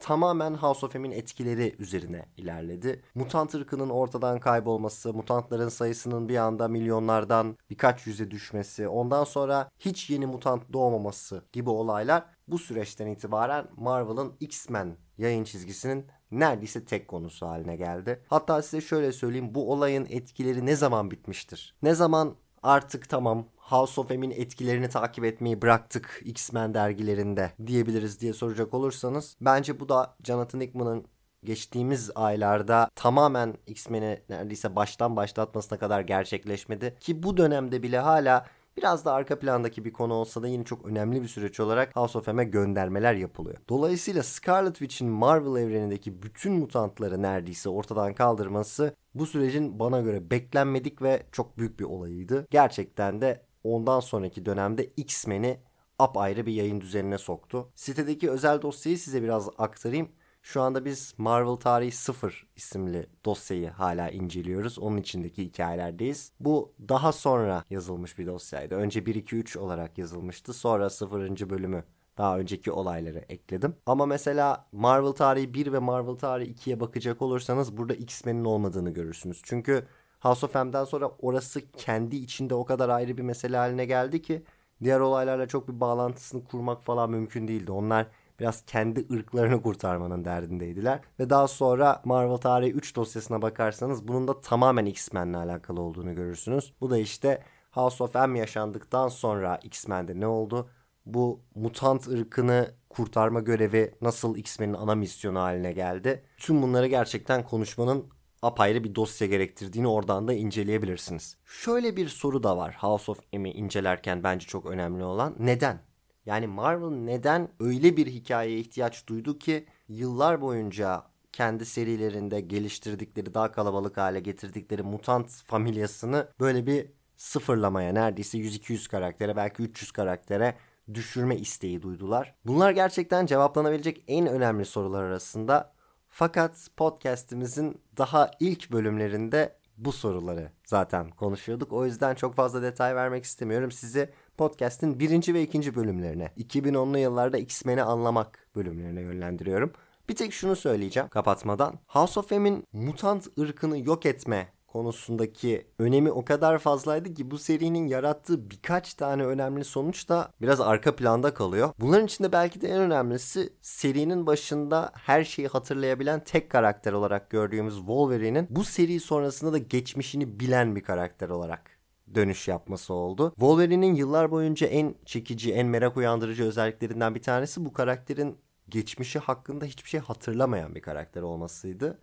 tamamen 0.00 0.54
House 0.54 0.86
of 0.86 0.94
M'in 0.94 1.10
etkileri 1.10 1.76
üzerine 1.78 2.26
ilerledi. 2.36 3.02
Mutant 3.14 3.54
ırkının 3.54 3.90
ortadan 3.90 4.40
kaybolması, 4.40 5.14
mutantların 5.14 5.68
sayısının 5.68 6.28
bir 6.28 6.36
anda 6.36 6.68
milyonlardan 6.68 7.56
birkaç 7.70 8.06
yüze 8.06 8.30
düşmesi, 8.30 8.88
ondan 8.88 9.24
sonra 9.24 9.70
hiç 9.78 10.10
yeni 10.10 10.26
mutant 10.26 10.72
doğmaması 10.72 11.42
gibi 11.52 11.70
olaylar 11.70 12.24
bu 12.48 12.58
süreçten 12.58 13.06
itibaren 13.06 13.66
Marvel'ın 13.76 14.32
X-Men 14.40 14.96
yayın 15.18 15.44
çizgisinin 15.44 16.06
neredeyse 16.30 16.84
tek 16.84 17.08
konusu 17.08 17.46
haline 17.46 17.76
geldi. 17.76 18.24
Hatta 18.28 18.62
size 18.62 18.80
şöyle 18.80 19.12
söyleyeyim 19.12 19.54
bu 19.54 19.72
olayın 19.72 20.06
etkileri 20.10 20.66
ne 20.66 20.76
zaman 20.76 21.10
bitmiştir? 21.10 21.74
Ne 21.82 21.94
zaman 21.94 22.36
artık 22.62 23.08
tamam 23.08 23.46
House 23.70 24.00
of 24.00 24.10
M'in 24.10 24.30
etkilerini 24.30 24.88
takip 24.88 25.24
etmeyi 25.24 25.62
bıraktık 25.62 26.22
X-Men 26.24 26.74
dergilerinde 26.74 27.52
diyebiliriz 27.66 28.20
diye 28.20 28.32
soracak 28.32 28.74
olursanız 28.74 29.36
bence 29.40 29.80
bu 29.80 29.88
da 29.88 30.16
Jonathan 30.24 30.60
Hickman'ın 30.60 31.04
geçtiğimiz 31.44 32.10
aylarda 32.14 32.90
tamamen 32.94 33.54
X-Men'i 33.66 34.22
neredeyse 34.28 34.76
baştan 34.76 35.16
başlatmasına 35.16 35.78
kadar 35.78 36.00
gerçekleşmedi. 36.00 36.96
Ki 37.00 37.22
bu 37.22 37.36
dönemde 37.36 37.82
bile 37.82 37.98
hala 37.98 38.46
Biraz 38.76 39.04
da 39.04 39.12
arka 39.12 39.38
plandaki 39.38 39.84
bir 39.84 39.92
konu 39.92 40.14
olsa 40.14 40.42
da 40.42 40.48
yine 40.48 40.64
çok 40.64 40.86
önemli 40.86 41.22
bir 41.22 41.28
süreç 41.28 41.60
olarak 41.60 41.96
House 41.96 42.18
of 42.18 42.28
M'e 42.28 42.44
göndermeler 42.44 43.14
yapılıyor. 43.14 43.56
Dolayısıyla 43.68 44.22
Scarlet 44.22 44.78
Witch'in 44.78 45.08
Marvel 45.08 45.62
evrenindeki 45.62 46.22
bütün 46.22 46.52
mutantları 46.52 47.22
neredeyse 47.22 47.68
ortadan 47.68 48.14
kaldırması 48.14 48.94
bu 49.14 49.26
sürecin 49.26 49.78
bana 49.78 50.00
göre 50.00 50.30
beklenmedik 50.30 51.02
ve 51.02 51.22
çok 51.32 51.58
büyük 51.58 51.80
bir 51.80 51.84
olayıydı. 51.84 52.46
Gerçekten 52.50 53.20
de 53.20 53.49
ondan 53.64 54.00
sonraki 54.00 54.44
dönemde 54.46 54.84
X-Men'i 54.96 55.60
apayrı 55.98 56.46
bir 56.46 56.52
yayın 56.52 56.80
düzenine 56.80 57.18
soktu. 57.18 57.68
Sitedeki 57.74 58.30
özel 58.30 58.62
dosyayı 58.62 58.98
size 58.98 59.22
biraz 59.22 59.48
aktarayım. 59.58 60.08
Şu 60.42 60.62
anda 60.62 60.84
biz 60.84 61.14
Marvel 61.18 61.56
Tarihi 61.56 61.92
0 61.92 62.46
isimli 62.56 63.06
dosyayı 63.24 63.70
hala 63.70 64.10
inceliyoruz. 64.10 64.78
Onun 64.78 64.96
içindeki 64.96 65.44
hikayelerdeyiz. 65.44 66.32
Bu 66.40 66.74
daha 66.88 67.12
sonra 67.12 67.64
yazılmış 67.70 68.18
bir 68.18 68.26
dosyaydı. 68.26 68.74
Önce 68.74 69.00
1-2-3 69.00 69.58
olarak 69.58 69.98
yazılmıştı. 69.98 70.52
Sonra 70.52 70.90
0. 70.90 71.50
bölümü 71.50 71.84
daha 72.18 72.38
önceki 72.38 72.72
olayları 72.72 73.18
ekledim. 73.18 73.76
Ama 73.86 74.06
mesela 74.06 74.68
Marvel 74.72 75.12
Tarihi 75.12 75.54
1 75.54 75.72
ve 75.72 75.78
Marvel 75.78 76.14
Tarihi 76.14 76.54
2'ye 76.54 76.80
bakacak 76.80 77.22
olursanız 77.22 77.76
burada 77.76 77.94
X-Men'in 77.94 78.44
olmadığını 78.44 78.90
görürsünüz. 78.90 79.40
Çünkü 79.44 79.86
House 80.20 80.46
of 80.46 80.54
M'den 80.54 80.84
sonra 80.84 81.10
orası 81.18 81.70
kendi 81.70 82.16
içinde 82.16 82.54
o 82.54 82.64
kadar 82.64 82.88
ayrı 82.88 83.16
bir 83.16 83.22
mesele 83.22 83.56
haline 83.56 83.84
geldi 83.84 84.22
ki 84.22 84.42
diğer 84.82 85.00
olaylarla 85.00 85.48
çok 85.48 85.68
bir 85.68 85.80
bağlantısını 85.80 86.44
kurmak 86.44 86.82
falan 86.82 87.10
mümkün 87.10 87.48
değildi. 87.48 87.72
Onlar 87.72 88.06
biraz 88.40 88.64
kendi 88.66 89.06
ırklarını 89.14 89.62
kurtarmanın 89.62 90.24
derdindeydiler. 90.24 91.00
Ve 91.18 91.30
daha 91.30 91.48
sonra 91.48 92.02
Marvel 92.04 92.36
Tarihi 92.36 92.72
3 92.72 92.96
dosyasına 92.96 93.42
bakarsanız 93.42 94.08
bunun 94.08 94.28
da 94.28 94.40
tamamen 94.40 94.86
X-Men'le 94.86 95.34
alakalı 95.34 95.80
olduğunu 95.80 96.14
görürsünüz. 96.14 96.72
Bu 96.80 96.90
da 96.90 96.98
işte 96.98 97.42
House 97.70 98.04
of 98.04 98.14
M 98.14 98.38
yaşandıktan 98.38 99.08
sonra 99.08 99.60
X-Men'de 99.62 100.20
ne 100.20 100.26
oldu? 100.26 100.68
Bu 101.06 101.40
mutant 101.54 102.08
ırkını 102.08 102.74
kurtarma 102.88 103.40
görevi 103.40 103.94
nasıl 104.00 104.36
X-Men'in 104.36 104.74
ana 104.74 104.94
misyonu 104.94 105.40
haline 105.40 105.72
geldi? 105.72 106.22
Tüm 106.38 106.62
bunları 106.62 106.86
gerçekten 106.86 107.44
konuşmanın 107.44 108.06
apayrı 108.42 108.84
bir 108.84 108.94
dosya 108.94 109.26
gerektirdiğini 109.26 109.88
oradan 109.88 110.28
da 110.28 110.32
inceleyebilirsiniz. 110.32 111.36
Şöyle 111.44 111.96
bir 111.96 112.08
soru 112.08 112.42
da 112.42 112.56
var 112.56 112.76
House 112.78 113.10
of 113.10 113.18
M'i 113.32 113.50
incelerken 113.50 114.22
bence 114.22 114.46
çok 114.46 114.66
önemli 114.66 115.04
olan. 115.04 115.34
Neden? 115.38 115.80
Yani 116.26 116.46
Marvel 116.46 116.90
neden 116.90 117.48
öyle 117.60 117.96
bir 117.96 118.06
hikayeye 118.06 118.58
ihtiyaç 118.58 119.06
duydu 119.06 119.38
ki 119.38 119.66
yıllar 119.88 120.40
boyunca 120.40 121.02
kendi 121.32 121.66
serilerinde 121.66 122.40
geliştirdikleri 122.40 123.34
daha 123.34 123.52
kalabalık 123.52 123.96
hale 123.96 124.20
getirdikleri 124.20 124.82
mutant 124.82 125.30
familyasını 125.30 126.28
böyle 126.40 126.66
bir 126.66 126.86
sıfırlamaya 127.16 127.92
neredeyse 127.92 128.38
100-200 128.38 128.88
karaktere 128.90 129.36
belki 129.36 129.62
300 129.62 129.92
karaktere 129.92 130.54
düşürme 130.94 131.36
isteği 131.36 131.82
duydular. 131.82 132.34
Bunlar 132.46 132.70
gerçekten 132.70 133.26
cevaplanabilecek 133.26 134.04
en 134.08 134.26
önemli 134.26 134.64
sorular 134.64 135.02
arasında. 135.02 135.72
Fakat 136.10 136.68
podcast'imizin 136.76 137.80
daha 137.98 138.30
ilk 138.40 138.72
bölümlerinde 138.72 139.56
bu 139.76 139.92
soruları 139.92 140.50
zaten 140.64 141.10
konuşuyorduk. 141.10 141.72
O 141.72 141.86
yüzden 141.86 142.14
çok 142.14 142.34
fazla 142.34 142.62
detay 142.62 142.94
vermek 142.96 143.24
istemiyorum. 143.24 143.72
Sizi 143.72 144.10
podcast'in 144.38 145.00
birinci 145.00 145.34
ve 145.34 145.42
ikinci 145.42 145.74
bölümlerine, 145.74 146.32
2010'lu 146.38 146.98
yıllarda 146.98 147.38
X-Men'i 147.38 147.82
anlamak 147.82 148.48
bölümlerine 148.56 149.00
yönlendiriyorum. 149.00 149.72
Bir 150.08 150.16
tek 150.16 150.32
şunu 150.32 150.56
söyleyeceğim 150.56 151.08
kapatmadan. 151.08 151.78
House 151.86 152.20
of 152.20 152.30
M'in 152.30 152.64
mutant 152.72 153.38
ırkını 153.38 153.78
yok 153.78 154.06
etme 154.06 154.52
konusundaki 154.72 155.66
önemi 155.78 156.10
o 156.10 156.24
kadar 156.24 156.58
fazlaydı 156.58 157.14
ki 157.14 157.30
bu 157.30 157.38
serinin 157.38 157.86
yarattığı 157.86 158.50
birkaç 158.50 158.94
tane 158.94 159.24
önemli 159.24 159.64
sonuç 159.64 160.08
da 160.08 160.32
biraz 160.40 160.60
arka 160.60 160.96
planda 160.96 161.34
kalıyor. 161.34 161.70
Bunların 161.80 162.06
içinde 162.06 162.32
belki 162.32 162.60
de 162.60 162.68
en 162.68 162.80
önemlisi 162.80 163.52
serinin 163.60 164.26
başında 164.26 164.92
her 164.94 165.24
şeyi 165.24 165.48
hatırlayabilen 165.48 166.24
tek 166.24 166.50
karakter 166.50 166.92
olarak 166.92 167.30
gördüğümüz 167.30 167.76
Wolverine'in 167.76 168.46
bu 168.50 168.64
seri 168.64 169.00
sonrasında 169.00 169.52
da 169.52 169.58
geçmişini 169.58 170.40
bilen 170.40 170.76
bir 170.76 170.82
karakter 170.82 171.28
olarak 171.28 171.70
dönüş 172.14 172.48
yapması 172.48 172.94
oldu. 172.94 173.30
Wolverine'in 173.30 173.94
yıllar 173.94 174.30
boyunca 174.30 174.66
en 174.66 174.94
çekici, 175.04 175.52
en 175.52 175.66
merak 175.66 175.96
uyandırıcı 175.96 176.44
özelliklerinden 176.44 177.14
bir 177.14 177.22
tanesi 177.22 177.64
bu 177.64 177.72
karakterin 177.72 178.38
geçmişi 178.68 179.18
hakkında 179.18 179.64
hiçbir 179.64 179.88
şey 179.88 180.00
hatırlamayan 180.00 180.74
bir 180.74 180.82
karakter 180.82 181.22
olmasıydı. 181.22 181.98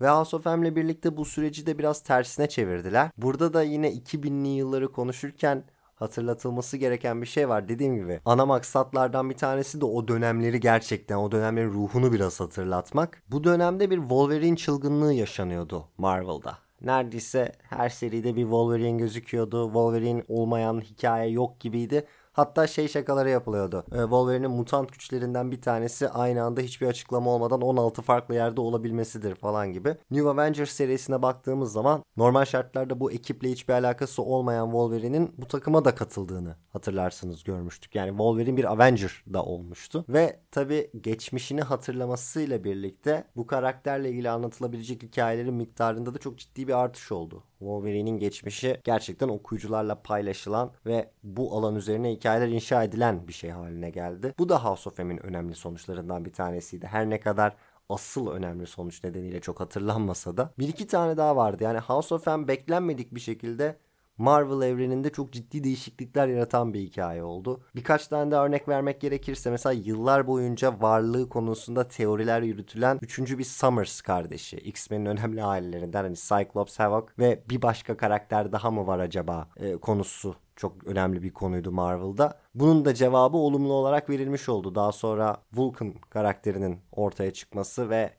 Ve 0.00 0.08
House 0.08 0.36
of 0.36 0.46
M'le 0.46 0.76
birlikte 0.76 1.16
bu 1.16 1.24
süreci 1.24 1.66
de 1.66 1.78
biraz 1.78 2.02
tersine 2.02 2.48
çevirdiler. 2.48 3.10
Burada 3.16 3.54
da 3.54 3.62
yine 3.62 3.92
2000'li 3.92 4.48
yılları 4.48 4.92
konuşurken 4.92 5.64
hatırlatılması 5.94 6.76
gereken 6.76 7.22
bir 7.22 7.26
şey 7.26 7.48
var. 7.48 7.68
Dediğim 7.68 7.96
gibi 7.96 8.20
ana 8.24 8.46
maksatlardan 8.46 9.30
bir 9.30 9.36
tanesi 9.36 9.80
de 9.80 9.84
o 9.84 10.08
dönemleri 10.08 10.60
gerçekten 10.60 11.16
o 11.16 11.32
dönemlerin 11.32 11.70
ruhunu 11.70 12.12
biraz 12.12 12.40
hatırlatmak. 12.40 13.22
Bu 13.30 13.44
dönemde 13.44 13.90
bir 13.90 13.98
Wolverine 13.98 14.56
çılgınlığı 14.56 15.12
yaşanıyordu 15.12 15.88
Marvel'da 15.98 16.58
neredeyse 16.84 17.52
her 17.62 17.88
seride 17.88 18.36
bir 18.36 18.42
Wolverine 18.42 18.98
gözüküyordu. 18.98 19.64
Wolverine 19.64 20.24
olmayan 20.28 20.80
hikaye 20.80 21.30
yok 21.30 21.60
gibiydi. 21.60 22.06
Hatta 22.32 22.66
şey 22.66 22.88
şakaları 22.88 23.30
yapılıyordu. 23.30 23.84
Ee, 23.92 24.00
Wolverine'in 24.00 24.50
mutant 24.50 24.92
güçlerinden 24.92 25.50
bir 25.50 25.60
tanesi 25.60 26.08
aynı 26.08 26.42
anda 26.42 26.60
hiçbir 26.60 26.86
açıklama 26.86 27.30
olmadan 27.30 27.60
16 27.60 28.02
farklı 28.02 28.34
yerde 28.34 28.60
olabilmesidir 28.60 29.34
falan 29.34 29.72
gibi. 29.72 29.96
New 30.10 30.28
Avengers 30.28 30.70
serisine 30.70 31.22
baktığımız 31.22 31.72
zaman 31.72 32.04
normal 32.16 32.44
şartlarda 32.44 33.00
bu 33.00 33.12
ekiple 33.12 33.50
hiçbir 33.50 33.74
alakası 33.74 34.22
olmayan 34.22 34.66
Wolverine'in 34.66 35.34
bu 35.38 35.48
takıma 35.48 35.84
da 35.84 35.94
katıldığını 35.94 36.56
hatırlarsınız 36.72 37.44
görmüştük. 37.44 37.94
Yani 37.94 38.08
Wolverine 38.08 38.56
bir 38.56 38.72
Avenger 38.72 39.24
da 39.32 39.44
olmuştu. 39.44 40.04
Ve 40.08 40.40
tabi 40.50 40.90
geçmişini 41.00 41.62
hatırlamasıyla 41.62 42.64
birlikte 42.64 43.24
bu 43.36 43.46
karakterle 43.46 44.10
ilgili 44.10 44.30
anlatılabilecek 44.30 45.02
hikayelerin 45.02 45.54
miktarında 45.54 46.14
da 46.14 46.18
çok 46.18 46.38
ciddi 46.38 46.68
bir 46.68 46.78
artış 46.78 47.12
oldu. 47.12 47.44
Wolverine'in 47.62 48.18
geçmişi 48.18 48.80
gerçekten 48.84 49.28
okuyucularla 49.28 50.02
paylaşılan 50.02 50.72
ve 50.86 51.10
bu 51.22 51.56
alan 51.56 51.76
üzerine 51.76 52.12
hikayeler 52.12 52.48
inşa 52.48 52.84
edilen 52.84 53.28
bir 53.28 53.32
şey 53.32 53.50
haline 53.50 53.90
geldi. 53.90 54.34
Bu 54.38 54.48
da 54.48 54.64
House 54.64 54.88
of 54.88 54.98
M'in 54.98 55.26
önemli 55.26 55.54
sonuçlarından 55.54 56.24
bir 56.24 56.32
tanesiydi. 56.32 56.86
Her 56.86 57.10
ne 57.10 57.20
kadar 57.20 57.56
asıl 57.88 58.30
önemli 58.30 58.66
sonuç 58.66 59.04
nedeniyle 59.04 59.40
çok 59.40 59.60
hatırlanmasa 59.60 60.36
da. 60.36 60.54
Bir 60.58 60.68
iki 60.68 60.86
tane 60.86 61.16
daha 61.16 61.36
vardı. 61.36 61.64
Yani 61.64 61.78
House 61.78 62.14
of 62.14 62.26
M 62.26 62.48
beklenmedik 62.48 63.14
bir 63.14 63.20
şekilde 63.20 63.76
Marvel 64.18 64.66
evreninde 64.68 65.10
çok 65.10 65.32
ciddi 65.32 65.64
değişiklikler 65.64 66.28
yaratan 66.28 66.74
bir 66.74 66.80
hikaye 66.80 67.22
oldu. 67.22 67.60
Birkaç 67.74 68.08
tane 68.08 68.30
de 68.30 68.36
örnek 68.36 68.68
vermek 68.68 69.00
gerekirse 69.00 69.50
mesela 69.50 69.72
yıllar 69.72 70.26
boyunca 70.26 70.80
varlığı 70.80 71.28
konusunda 71.28 71.88
teoriler 71.88 72.42
yürütülen 72.42 72.98
üçüncü 73.02 73.38
bir 73.38 73.44
Summers 73.44 74.00
kardeşi. 74.00 74.56
X-Men'in 74.56 75.06
önemli 75.06 75.44
ailelerinden 75.44 76.02
hani 76.02 76.16
Cyclops, 76.16 76.78
Havoc 76.78 77.06
ve 77.18 77.42
bir 77.50 77.62
başka 77.62 77.96
karakter 77.96 78.52
daha 78.52 78.70
mı 78.70 78.86
var 78.86 78.98
acaba 78.98 79.48
e, 79.56 79.76
konusu 79.76 80.34
çok 80.56 80.84
önemli 80.86 81.22
bir 81.22 81.32
konuydu 81.32 81.72
Marvel'da. 81.72 82.38
Bunun 82.54 82.84
da 82.84 82.94
cevabı 82.94 83.36
olumlu 83.36 83.72
olarak 83.72 84.10
verilmiş 84.10 84.48
oldu. 84.48 84.74
Daha 84.74 84.92
sonra 84.92 85.36
Vulcan 85.52 85.94
karakterinin 86.10 86.78
ortaya 86.92 87.32
çıkması 87.32 87.90
ve 87.90 88.10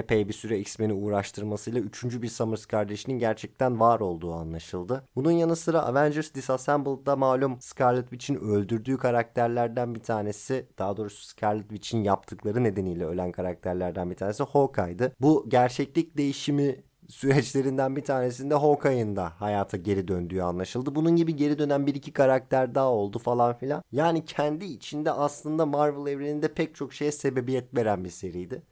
epey 0.00 0.28
bir 0.28 0.32
süre 0.32 0.58
X-Men'i 0.58 0.92
uğraştırmasıyla 0.92 1.80
üçüncü 1.80 2.22
bir 2.22 2.28
Summers 2.28 2.66
kardeşinin 2.66 3.18
gerçekten 3.18 3.80
var 3.80 4.00
olduğu 4.00 4.32
anlaşıldı. 4.34 5.04
Bunun 5.16 5.30
yanı 5.30 5.56
sıra 5.56 5.82
Avengers 5.82 6.34
Disassembled'da 6.34 7.16
malum 7.16 7.60
Scarlet 7.60 8.10
Witch'in 8.10 8.34
öldürdüğü 8.34 8.98
karakterlerden 8.98 9.94
bir 9.94 10.00
tanesi 10.00 10.66
daha 10.78 10.96
doğrusu 10.96 11.26
Scarlet 11.26 11.68
Witch'in 11.68 12.04
yaptıkları 12.04 12.64
nedeniyle 12.64 13.04
ölen 13.04 13.32
karakterlerden 13.32 14.10
bir 14.10 14.16
tanesi 14.16 14.42
Hawkeye'dı. 14.42 15.12
Bu 15.20 15.44
gerçeklik 15.48 16.16
değişimi 16.16 16.82
süreçlerinden 17.10 17.96
bir 17.96 18.04
tanesinde 18.04 18.54
Hawkeye'in 18.54 19.16
da 19.16 19.32
hayata 19.38 19.76
geri 19.76 20.08
döndüğü 20.08 20.40
anlaşıldı. 20.40 20.94
Bunun 20.94 21.16
gibi 21.16 21.36
geri 21.36 21.58
dönen 21.58 21.86
bir 21.86 21.94
iki 21.94 22.12
karakter 22.12 22.74
daha 22.74 22.90
oldu 22.90 23.18
falan 23.18 23.58
filan. 23.58 23.82
Yani 23.92 24.24
kendi 24.24 24.64
içinde 24.64 25.12
aslında 25.12 25.66
Marvel 25.66 26.12
evreninde 26.12 26.54
pek 26.54 26.74
çok 26.74 26.92
şeye 26.92 27.12
sebebiyet 27.12 27.76
veren 27.76 28.04
bir 28.04 28.10
seriydi. 28.10 28.62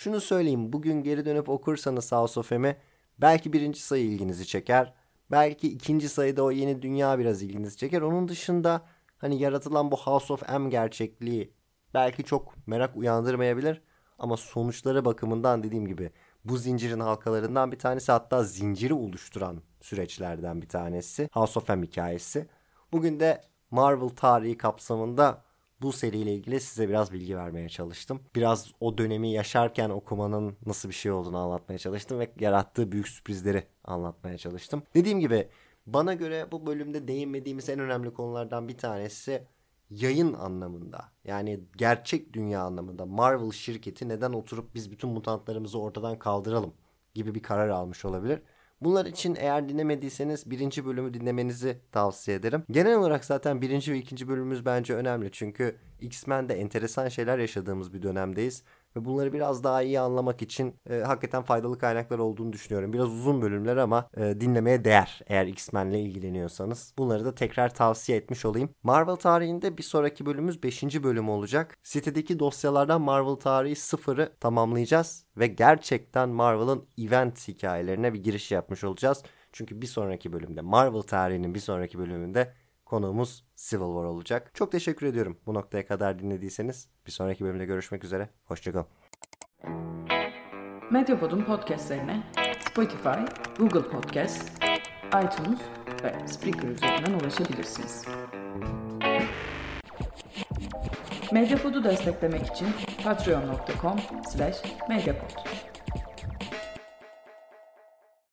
Şunu 0.00 0.20
söyleyeyim 0.20 0.72
bugün 0.72 1.02
geri 1.02 1.24
dönüp 1.24 1.48
okursanız 1.48 2.12
House 2.12 2.40
of 2.40 2.50
M'i 2.50 2.76
belki 3.18 3.52
birinci 3.52 3.80
sayı 3.80 4.04
ilginizi 4.04 4.46
çeker. 4.46 4.94
Belki 5.30 5.68
ikinci 5.68 6.08
sayıda 6.08 6.42
o 6.42 6.50
yeni 6.50 6.82
dünya 6.82 7.18
biraz 7.18 7.42
ilginizi 7.42 7.76
çeker. 7.76 8.00
Onun 8.00 8.28
dışında 8.28 8.82
hani 9.18 9.40
yaratılan 9.40 9.90
bu 9.90 9.96
House 9.96 10.32
of 10.32 10.48
M 10.48 10.68
gerçekliği 10.68 11.54
belki 11.94 12.24
çok 12.24 12.66
merak 12.66 12.96
uyandırmayabilir. 12.96 13.82
Ama 14.18 14.36
sonuçları 14.36 15.04
bakımından 15.04 15.62
dediğim 15.62 15.86
gibi 15.86 16.10
bu 16.44 16.56
zincirin 16.56 17.00
halkalarından 17.00 17.72
bir 17.72 17.78
tanesi 17.78 18.12
hatta 18.12 18.44
zinciri 18.44 18.94
oluşturan 18.94 19.62
süreçlerden 19.80 20.62
bir 20.62 20.68
tanesi. 20.68 21.28
House 21.32 21.58
of 21.58 21.68
M 21.68 21.86
hikayesi. 21.86 22.48
Bugün 22.92 23.20
de 23.20 23.40
Marvel 23.70 24.08
tarihi 24.08 24.56
kapsamında 24.56 25.49
bu 25.82 25.92
seriyle 25.92 26.34
ilgili 26.34 26.60
size 26.60 26.88
biraz 26.88 27.12
bilgi 27.12 27.36
vermeye 27.36 27.68
çalıştım. 27.68 28.20
Biraz 28.34 28.72
o 28.80 28.98
dönemi 28.98 29.32
yaşarken 29.32 29.90
okumanın 29.90 30.56
nasıl 30.66 30.88
bir 30.88 30.94
şey 30.94 31.12
olduğunu 31.12 31.38
anlatmaya 31.38 31.78
çalıştım 31.78 32.18
ve 32.18 32.30
yarattığı 32.40 32.92
büyük 32.92 33.08
sürprizleri 33.08 33.66
anlatmaya 33.84 34.38
çalıştım. 34.38 34.82
Dediğim 34.94 35.20
gibi 35.20 35.48
bana 35.86 36.14
göre 36.14 36.46
bu 36.52 36.66
bölümde 36.66 37.08
değinmediğimiz 37.08 37.68
en 37.68 37.78
önemli 37.78 38.12
konulardan 38.12 38.68
bir 38.68 38.78
tanesi 38.78 39.46
yayın 39.90 40.32
anlamında 40.32 41.08
yani 41.24 41.60
gerçek 41.76 42.32
dünya 42.32 42.62
anlamında 42.62 43.06
Marvel 43.06 43.50
şirketi 43.50 44.08
neden 44.08 44.32
oturup 44.32 44.74
biz 44.74 44.90
bütün 44.90 45.10
mutantlarımızı 45.10 45.78
ortadan 45.78 46.18
kaldıralım 46.18 46.74
gibi 47.14 47.34
bir 47.34 47.42
karar 47.42 47.68
almış 47.68 48.04
olabilir. 48.04 48.42
Bunlar 48.80 49.06
için 49.06 49.36
eğer 49.38 49.68
dinlemediyseniz 49.68 50.50
birinci 50.50 50.86
bölümü 50.86 51.14
dinlemenizi 51.14 51.78
tavsiye 51.92 52.36
ederim. 52.36 52.62
Genel 52.70 52.98
olarak 52.98 53.24
zaten 53.24 53.62
birinci 53.62 53.92
ve 53.92 53.98
ikinci 53.98 54.28
bölümümüz 54.28 54.64
bence 54.64 54.94
önemli. 54.94 55.30
Çünkü 55.32 55.76
X-Men'de 56.00 56.54
enteresan 56.54 57.08
şeyler 57.08 57.38
yaşadığımız 57.38 57.94
bir 57.94 58.02
dönemdeyiz. 58.02 58.62
Ve 58.96 59.04
bunları 59.04 59.32
biraz 59.32 59.64
daha 59.64 59.82
iyi 59.82 60.00
anlamak 60.00 60.42
için 60.42 60.74
e, 60.90 60.98
hakikaten 60.98 61.42
faydalı 61.42 61.78
kaynaklar 61.78 62.18
olduğunu 62.18 62.52
düşünüyorum. 62.52 62.92
Biraz 62.92 63.08
uzun 63.08 63.42
bölümler 63.42 63.76
ama 63.76 64.08
e, 64.16 64.40
dinlemeye 64.40 64.84
değer 64.84 65.20
eğer 65.26 65.46
X-Men'le 65.46 65.94
ilgileniyorsanız. 65.94 66.94
Bunları 66.98 67.24
da 67.24 67.34
tekrar 67.34 67.74
tavsiye 67.74 68.18
etmiş 68.18 68.44
olayım. 68.44 68.70
Marvel 68.82 69.16
tarihinde 69.16 69.78
bir 69.78 69.82
sonraki 69.82 70.26
bölümümüz 70.26 70.62
5. 70.62 70.82
bölüm 71.02 71.28
olacak. 71.28 71.78
Sitedeki 71.82 72.38
dosyalardan 72.38 73.00
Marvel 73.00 73.34
tarihi 73.34 73.76
sıfırı 73.76 74.32
tamamlayacağız 74.40 75.24
ve 75.36 75.46
gerçekten 75.46 76.28
Marvel'ın 76.28 76.88
event 76.98 77.48
hikayelerine 77.48 78.14
bir 78.14 78.22
giriş 78.22 78.50
yapmış 78.50 78.84
olacağız. 78.84 79.22
Çünkü 79.52 79.82
bir 79.82 79.86
sonraki 79.86 80.32
bölümde 80.32 80.60
Marvel 80.60 81.02
tarihinin 81.02 81.54
bir 81.54 81.60
sonraki 81.60 81.98
bölümünde 81.98 82.54
konuğumuz 82.90 83.44
Civil 83.56 83.84
War 83.84 84.04
olacak. 84.04 84.50
Çok 84.54 84.72
teşekkür 84.72 85.06
ediyorum 85.06 85.38
bu 85.46 85.54
noktaya 85.54 85.86
kadar 85.86 86.18
dinlediyseniz. 86.18 86.88
Bir 87.06 87.10
sonraki 87.10 87.44
bölümde 87.44 87.64
görüşmek 87.64 88.04
üzere. 88.04 88.28
Hoşçakalın. 88.44 88.86
Medyapod'un 90.90 91.44
podcastlerine 91.44 92.22
Spotify, 92.70 93.18
Google 93.58 93.90
Podcast, 93.90 94.50
iTunes 95.06 95.60
ve 96.04 96.28
Spreaker 96.28 96.68
üzerinden 96.68 97.12
ulaşabilirsiniz. 97.12 98.04
Medyapod'u 101.32 101.84
desteklemek 101.84 102.46
için 102.46 102.68
patreon.com 103.04 103.98
slash 104.32 104.56
medyapod. 104.88 105.69